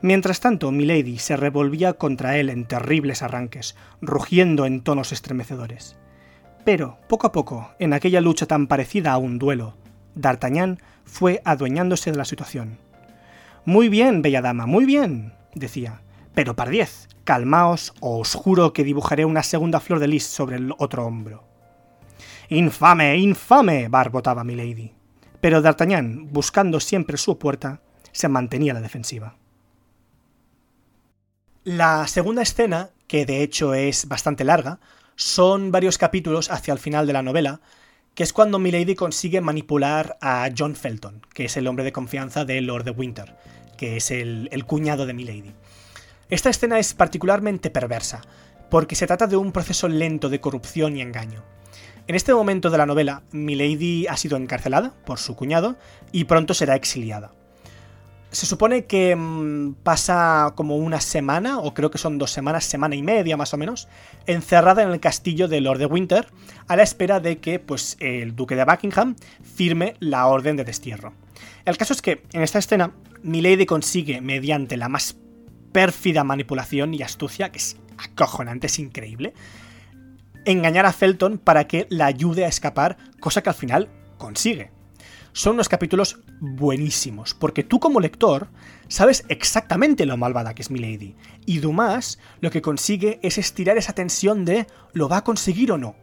Mientras 0.00 0.40
tanto, 0.40 0.70
Milady 0.70 1.18
se 1.18 1.36
revolvía 1.36 1.94
contra 1.94 2.36
él 2.36 2.50
en 2.50 2.66
terribles 2.66 3.22
arranques, 3.22 3.76
rugiendo 4.00 4.64
en 4.64 4.82
tonos 4.82 5.10
estremecedores. 5.12 5.96
Pero, 6.64 6.98
poco 7.08 7.26
a 7.26 7.32
poco, 7.32 7.70
en 7.78 7.92
aquella 7.92 8.20
lucha 8.20 8.46
tan 8.46 8.68
parecida 8.68 9.12
a 9.12 9.18
un 9.18 9.38
duelo, 9.38 9.74
D'Artagnan 10.14 10.80
fue 11.04 11.42
adueñándose 11.44 12.12
de 12.12 12.16
la 12.16 12.24
situación. 12.24 12.78
Muy 13.64 13.88
bien, 13.88 14.22
bella 14.22 14.40
dama, 14.40 14.66
muy 14.66 14.84
bien, 14.84 15.34
decía. 15.54 16.02
Pero 16.34 16.54
pardiez, 16.54 17.08
calmaos 17.24 17.92
o 18.00 18.20
os 18.20 18.34
juro 18.34 18.72
que 18.72 18.84
dibujaré 18.84 19.24
una 19.24 19.42
segunda 19.42 19.80
flor 19.80 19.98
de 19.98 20.08
lis 20.08 20.24
sobre 20.24 20.56
el 20.56 20.72
otro 20.78 21.06
hombro. 21.06 21.44
Infame, 22.48 23.16
infame, 23.16 23.88
barbotaba 23.88 24.44
Milady 24.44 24.97
pero 25.40 25.62
D'Artagnan, 25.62 26.32
buscando 26.32 26.80
siempre 26.80 27.16
su 27.16 27.38
puerta, 27.38 27.80
se 28.12 28.28
mantenía 28.28 28.74
la 28.74 28.80
defensiva. 28.80 29.36
La 31.64 32.06
segunda 32.06 32.42
escena, 32.42 32.90
que 33.06 33.26
de 33.26 33.42
hecho 33.42 33.74
es 33.74 34.08
bastante 34.08 34.44
larga, 34.44 34.80
son 35.16 35.70
varios 35.70 35.98
capítulos 35.98 36.50
hacia 36.50 36.72
el 36.72 36.78
final 36.78 37.06
de 37.06 37.12
la 37.12 37.22
novela, 37.22 37.60
que 38.14 38.22
es 38.22 38.32
cuando 38.32 38.58
Milady 38.58 38.94
consigue 38.94 39.40
manipular 39.40 40.18
a 40.20 40.48
John 40.56 40.74
Felton, 40.74 41.22
que 41.34 41.44
es 41.44 41.56
el 41.56 41.66
hombre 41.66 41.84
de 41.84 41.92
confianza 41.92 42.44
de 42.44 42.60
Lord 42.60 42.84
de 42.84 42.90
Winter, 42.90 43.36
que 43.76 43.96
es 43.96 44.10
el 44.10 44.64
cuñado 44.66 45.06
de 45.06 45.14
Milady. 45.14 45.54
Esta 46.28 46.50
escena 46.50 46.78
es 46.78 46.94
particularmente 46.94 47.70
perversa, 47.70 48.22
porque 48.70 48.96
se 48.96 49.06
trata 49.06 49.26
de 49.26 49.36
un 49.36 49.52
proceso 49.52 49.88
lento 49.88 50.28
de 50.28 50.40
corrupción 50.40 50.96
y 50.96 51.00
engaño. 51.00 51.42
En 52.08 52.14
este 52.14 52.32
momento 52.32 52.70
de 52.70 52.78
la 52.78 52.86
novela, 52.86 53.22
Milady 53.32 54.06
ha 54.06 54.16
sido 54.16 54.38
encarcelada 54.38 54.94
por 55.04 55.18
su 55.18 55.36
cuñado 55.36 55.76
y 56.10 56.24
pronto 56.24 56.54
será 56.54 56.74
exiliada. 56.74 57.34
Se 58.30 58.46
supone 58.46 58.86
que 58.86 59.14
mm, 59.14 59.74
pasa 59.82 60.54
como 60.56 60.76
una 60.76 61.02
semana, 61.02 61.58
o 61.58 61.74
creo 61.74 61.90
que 61.90 61.98
son 61.98 62.16
dos 62.16 62.30
semanas, 62.30 62.64
semana 62.64 62.94
y 62.94 63.02
media 63.02 63.36
más 63.36 63.52
o 63.52 63.58
menos, 63.58 63.88
encerrada 64.26 64.82
en 64.82 64.88
el 64.88 65.00
castillo 65.00 65.48
de 65.48 65.60
Lord 65.60 65.80
de 65.80 65.84
Winter, 65.84 66.28
a 66.66 66.76
la 66.76 66.82
espera 66.82 67.20
de 67.20 67.40
que 67.40 67.58
pues, 67.58 67.98
el 68.00 68.34
duque 68.34 68.56
de 68.56 68.64
Buckingham 68.64 69.14
firme 69.42 69.94
la 70.00 70.28
orden 70.28 70.56
de 70.56 70.64
destierro. 70.64 71.12
El 71.66 71.76
caso 71.76 71.92
es 71.92 72.00
que 72.00 72.22
en 72.32 72.40
esta 72.40 72.58
escena, 72.58 72.94
Milady 73.22 73.66
consigue, 73.66 74.22
mediante 74.22 74.78
la 74.78 74.88
más 74.88 75.14
pérfida 75.72 76.24
manipulación 76.24 76.94
y 76.94 77.02
astucia, 77.02 77.52
que 77.52 77.58
es 77.58 77.76
acojonante, 77.98 78.68
es 78.68 78.78
increíble, 78.78 79.34
engañar 80.50 80.86
a 80.86 80.92
Felton 80.92 81.38
para 81.38 81.66
que 81.66 81.86
la 81.90 82.06
ayude 82.06 82.44
a 82.44 82.48
escapar, 82.48 82.96
cosa 83.20 83.42
que 83.42 83.50
al 83.50 83.54
final 83.54 83.88
consigue. 84.16 84.70
Son 85.32 85.54
unos 85.54 85.68
capítulos 85.68 86.20
buenísimos, 86.40 87.34
porque 87.34 87.62
tú 87.62 87.78
como 87.78 88.00
lector 88.00 88.48
sabes 88.88 89.24
exactamente 89.28 90.06
lo 90.06 90.16
malvada 90.16 90.54
que 90.54 90.62
es 90.62 90.70
Milady, 90.70 91.16
y 91.44 91.58
Dumas 91.58 92.18
lo 92.40 92.50
que 92.50 92.62
consigue 92.62 93.20
es 93.22 93.36
estirar 93.36 93.76
esa 93.76 93.92
tensión 93.92 94.44
de 94.44 94.66
¿lo 94.94 95.08
va 95.08 95.18
a 95.18 95.24
conseguir 95.24 95.70
o 95.70 95.78
no? 95.78 95.96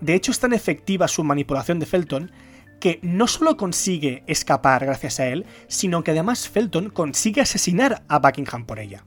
De 0.00 0.14
hecho 0.14 0.32
es 0.32 0.40
tan 0.40 0.52
efectiva 0.52 1.06
su 1.06 1.22
manipulación 1.22 1.78
de 1.78 1.86
Felton 1.86 2.32
que 2.80 2.98
no 3.02 3.28
solo 3.28 3.56
consigue 3.56 4.24
escapar 4.26 4.84
gracias 4.84 5.20
a 5.20 5.26
él, 5.26 5.46
sino 5.68 6.02
que 6.02 6.10
además 6.10 6.48
Felton 6.48 6.90
consigue 6.90 7.42
asesinar 7.42 8.02
a 8.08 8.18
Buckingham 8.18 8.64
por 8.64 8.80
ella. 8.80 9.04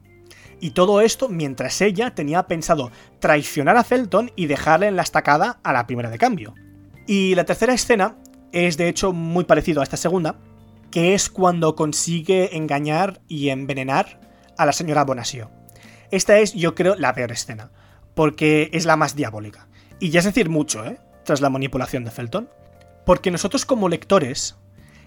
Y 0.60 0.70
todo 0.70 1.00
esto 1.00 1.28
mientras 1.28 1.80
ella 1.80 2.14
tenía 2.14 2.46
pensado 2.46 2.90
traicionar 3.18 3.76
a 3.76 3.84
Felton 3.84 4.32
y 4.36 4.46
dejarle 4.46 4.88
en 4.88 4.96
la 4.96 5.02
estacada 5.02 5.58
a 5.62 5.72
la 5.72 5.86
primera 5.86 6.10
de 6.10 6.18
cambio. 6.18 6.54
Y 7.06 7.34
la 7.34 7.44
tercera 7.44 7.74
escena 7.74 8.16
es 8.52 8.76
de 8.76 8.88
hecho 8.88 9.12
muy 9.12 9.44
parecido 9.44 9.80
a 9.80 9.84
esta 9.84 9.96
segunda, 9.96 10.36
que 10.90 11.14
es 11.14 11.28
cuando 11.28 11.74
consigue 11.74 12.56
engañar 12.56 13.20
y 13.28 13.48
envenenar 13.48 14.20
a 14.56 14.64
la 14.64 14.72
señora 14.72 15.04
Bonacieux. 15.04 15.48
Esta 16.10 16.38
es, 16.38 16.54
yo 16.54 16.74
creo, 16.74 16.94
la 16.94 17.14
peor 17.14 17.32
escena, 17.32 17.70
porque 18.14 18.70
es 18.72 18.86
la 18.86 18.96
más 18.96 19.16
diabólica. 19.16 19.66
Y 19.98 20.10
ya 20.10 20.20
es 20.20 20.26
decir 20.26 20.48
mucho, 20.48 20.84
¿eh? 20.84 20.98
Tras 21.24 21.40
la 21.40 21.50
manipulación 21.50 22.04
de 22.04 22.10
Felton. 22.10 22.48
Porque 23.04 23.30
nosotros 23.30 23.66
como 23.66 23.88
lectores 23.88 24.56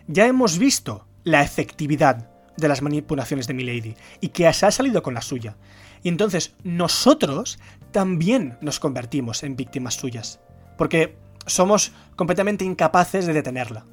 ya 0.07 0.27
hemos 0.27 0.57
visto 0.57 1.07
la 1.23 1.41
efectividad 1.41 2.29
de 2.57 2.67
las 2.67 2.81
manipulaciones 2.81 3.47
de 3.47 3.53
Milady 3.53 3.95
y 4.19 4.29
que 4.29 4.51
se 4.53 4.65
ha 4.65 4.71
salido 4.71 5.03
con 5.03 5.13
la 5.13 5.21
suya. 5.21 5.55
Y 6.03 6.09
entonces 6.09 6.55
nosotros 6.63 7.59
también 7.91 8.57
nos 8.61 8.79
convertimos 8.79 9.43
en 9.43 9.55
víctimas 9.55 9.95
suyas. 9.95 10.39
Porque 10.77 11.17
somos 11.45 11.91
completamente 12.15 12.65
incapaces 12.65 13.25
de 13.25 13.33
detenerla. 13.33 13.85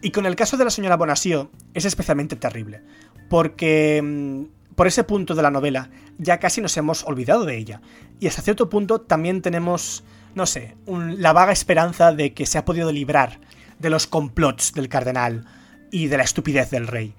Y 0.00 0.12
con 0.12 0.26
el 0.26 0.36
caso 0.36 0.56
de 0.56 0.64
la 0.64 0.70
señora 0.70 0.96
Bonacieux 0.96 1.48
es 1.74 1.84
especialmente 1.84 2.36
terrible, 2.36 2.82
porque 3.28 4.00
mm, 4.02 4.74
por 4.76 4.86
ese 4.86 5.02
punto 5.02 5.34
de 5.34 5.42
la 5.42 5.50
novela 5.50 5.90
ya 6.18 6.38
casi 6.38 6.60
nos 6.60 6.76
hemos 6.76 7.02
olvidado 7.04 7.44
de 7.44 7.56
ella. 7.56 7.80
Y 8.20 8.28
hasta 8.28 8.42
cierto 8.42 8.68
punto 8.68 9.00
también 9.00 9.42
tenemos, 9.42 10.04
no 10.36 10.46
sé, 10.46 10.76
la 10.86 11.32
vaga 11.32 11.50
esperanza 11.50 12.12
de 12.12 12.32
que 12.32 12.46
se 12.46 12.58
ha 12.58 12.64
podido 12.64 12.92
librar 12.92 13.40
de 13.80 13.90
los 13.90 14.06
complots 14.06 14.72
del 14.72 14.88
cardenal 14.88 15.46
y 15.90 16.06
de 16.06 16.16
la 16.16 16.22
estupidez 16.22 16.70
del 16.70 16.86
rey. 16.86 17.14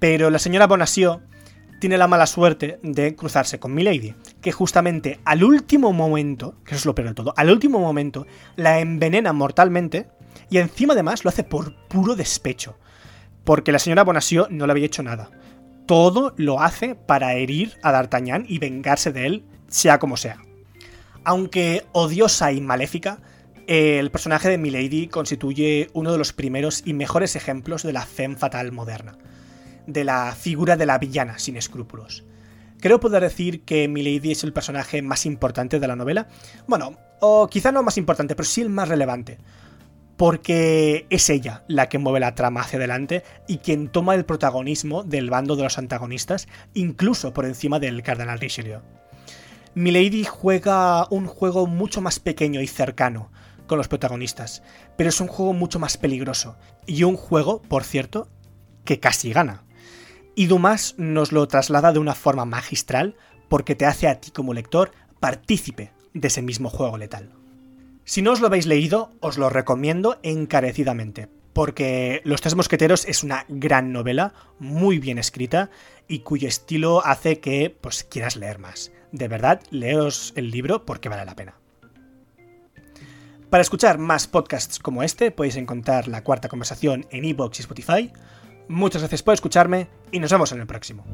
Pero 0.00 0.30
la 0.30 0.38
señora 0.38 0.66
Bonacieux 0.66 1.20
tiene 1.78 1.98
la 1.98 2.08
mala 2.08 2.26
suerte 2.26 2.78
de 2.82 3.14
cruzarse 3.14 3.60
con 3.60 3.74
Milady, 3.74 4.14
que 4.40 4.50
justamente 4.50 5.20
al 5.24 5.44
último 5.44 5.92
momento, 5.92 6.54
que 6.64 6.74
eso 6.74 6.80
es 6.80 6.86
lo 6.86 6.94
peor 6.94 7.08
de 7.08 7.14
todo, 7.14 7.34
al 7.36 7.50
último 7.50 7.78
momento 7.78 8.26
la 8.56 8.80
envenena 8.80 9.32
mortalmente 9.32 10.08
y 10.48 10.58
encima 10.58 10.94
además 10.94 11.22
lo 11.22 11.28
hace 11.28 11.44
por 11.44 11.74
puro 11.88 12.16
despecho, 12.16 12.78
porque 13.44 13.72
la 13.72 13.78
señora 13.78 14.04
Bonacieux 14.04 14.50
no 14.50 14.66
le 14.66 14.72
había 14.72 14.86
hecho 14.86 15.02
nada. 15.02 15.30
Todo 15.84 16.34
lo 16.36 16.60
hace 16.60 16.94
para 16.94 17.34
herir 17.34 17.78
a 17.82 17.92
D'Artagnan 17.92 18.46
y 18.48 18.58
vengarse 18.58 19.12
de 19.12 19.26
él, 19.26 19.44
sea 19.68 19.98
como 19.98 20.16
sea. 20.16 20.38
Aunque 21.24 21.84
odiosa 21.92 22.52
y 22.52 22.60
maléfica, 22.62 23.20
el 23.66 24.10
personaje 24.10 24.48
de 24.48 24.56
Milady 24.56 25.08
constituye 25.08 25.88
uno 25.92 26.12
de 26.12 26.18
los 26.18 26.32
primeros 26.32 26.82
y 26.86 26.94
mejores 26.94 27.36
ejemplos 27.36 27.82
de 27.82 27.92
la 27.92 28.06
femme 28.06 28.36
fatal 28.36 28.72
moderna 28.72 29.18
de 29.86 30.04
la 30.04 30.34
figura 30.34 30.76
de 30.76 30.86
la 30.86 30.98
villana 30.98 31.38
sin 31.38 31.56
escrúpulos. 31.56 32.24
Creo 32.80 32.98
poder 32.98 33.22
decir 33.22 33.62
que 33.62 33.88
Milady 33.88 34.32
es 34.32 34.42
el 34.42 34.52
personaje 34.52 35.02
más 35.02 35.26
importante 35.26 35.78
de 35.78 35.86
la 35.86 35.96
novela. 35.96 36.28
Bueno, 36.66 36.96
o 37.20 37.48
quizá 37.48 37.72
no 37.72 37.82
más 37.82 37.98
importante, 37.98 38.34
pero 38.34 38.48
sí 38.48 38.62
el 38.62 38.70
más 38.70 38.88
relevante. 38.88 39.38
Porque 40.16 41.06
es 41.10 41.28
ella 41.30 41.64
la 41.68 41.88
que 41.88 41.98
mueve 41.98 42.20
la 42.20 42.34
trama 42.34 42.60
hacia 42.60 42.78
adelante 42.78 43.22
y 43.46 43.58
quien 43.58 43.88
toma 43.88 44.14
el 44.14 44.24
protagonismo 44.24 45.02
del 45.02 45.30
bando 45.30 45.56
de 45.56 45.62
los 45.62 45.78
antagonistas, 45.78 46.48
incluso 46.74 47.32
por 47.32 47.44
encima 47.44 47.78
del 47.80 48.02
Cardenal 48.02 48.40
Richelieu. 48.40 48.80
Milady 49.74 50.24
juega 50.24 51.06
un 51.10 51.26
juego 51.26 51.66
mucho 51.66 52.00
más 52.00 52.18
pequeño 52.18 52.60
y 52.60 52.66
cercano 52.66 53.30
con 53.66 53.78
los 53.78 53.88
protagonistas, 53.88 54.62
pero 54.96 55.10
es 55.10 55.20
un 55.20 55.28
juego 55.28 55.52
mucho 55.52 55.78
más 55.78 55.96
peligroso. 55.96 56.56
Y 56.86 57.04
un 57.04 57.16
juego, 57.16 57.62
por 57.62 57.84
cierto, 57.84 58.28
que 58.84 58.98
casi 58.98 59.32
gana. 59.32 59.64
Y 60.34 60.46
Dumas 60.46 60.94
nos 60.96 61.32
lo 61.32 61.46
traslada 61.48 61.92
de 61.92 61.98
una 61.98 62.14
forma 62.14 62.44
magistral 62.44 63.16
porque 63.48 63.74
te 63.74 63.86
hace 63.86 64.08
a 64.08 64.20
ti 64.20 64.30
como 64.30 64.54
lector 64.54 64.92
partícipe 65.18 65.92
de 66.14 66.28
ese 66.28 66.42
mismo 66.42 66.70
juego 66.70 66.96
letal. 66.98 67.30
Si 68.04 68.22
no 68.22 68.32
os 68.32 68.40
lo 68.40 68.46
habéis 68.46 68.66
leído, 68.66 69.12
os 69.20 69.38
lo 69.38 69.50
recomiendo 69.50 70.18
encarecidamente, 70.22 71.28
porque 71.52 72.22
Los 72.24 72.40
Tres 72.40 72.54
Mosqueteros 72.54 73.06
es 73.06 73.22
una 73.22 73.44
gran 73.48 73.92
novela, 73.92 74.32
muy 74.58 74.98
bien 74.98 75.18
escrita, 75.18 75.70
y 76.08 76.20
cuyo 76.20 76.48
estilo 76.48 77.04
hace 77.06 77.40
que 77.40 77.76
pues, 77.80 78.04
quieras 78.04 78.36
leer 78.36 78.58
más. 78.58 78.90
De 79.12 79.28
verdad, 79.28 79.60
leeros 79.70 80.32
el 80.36 80.50
libro 80.50 80.84
porque 80.84 81.08
vale 81.08 81.24
la 81.24 81.36
pena. 81.36 81.54
Para 83.50 83.62
escuchar 83.62 83.98
más 83.98 84.28
podcasts 84.28 84.78
como 84.78 85.02
este, 85.02 85.32
podéis 85.32 85.56
encontrar 85.56 86.06
la 86.06 86.22
cuarta 86.22 86.48
conversación 86.48 87.06
en 87.10 87.24
iVoox 87.24 87.58
y 87.58 87.62
Spotify, 87.62 88.12
Muchas 88.70 89.02
gracias 89.02 89.24
por 89.24 89.34
escucharme 89.34 89.88
y 90.12 90.20
nos 90.20 90.30
vemos 90.30 90.52
en 90.52 90.60
el 90.60 90.66
próximo. 90.68 91.04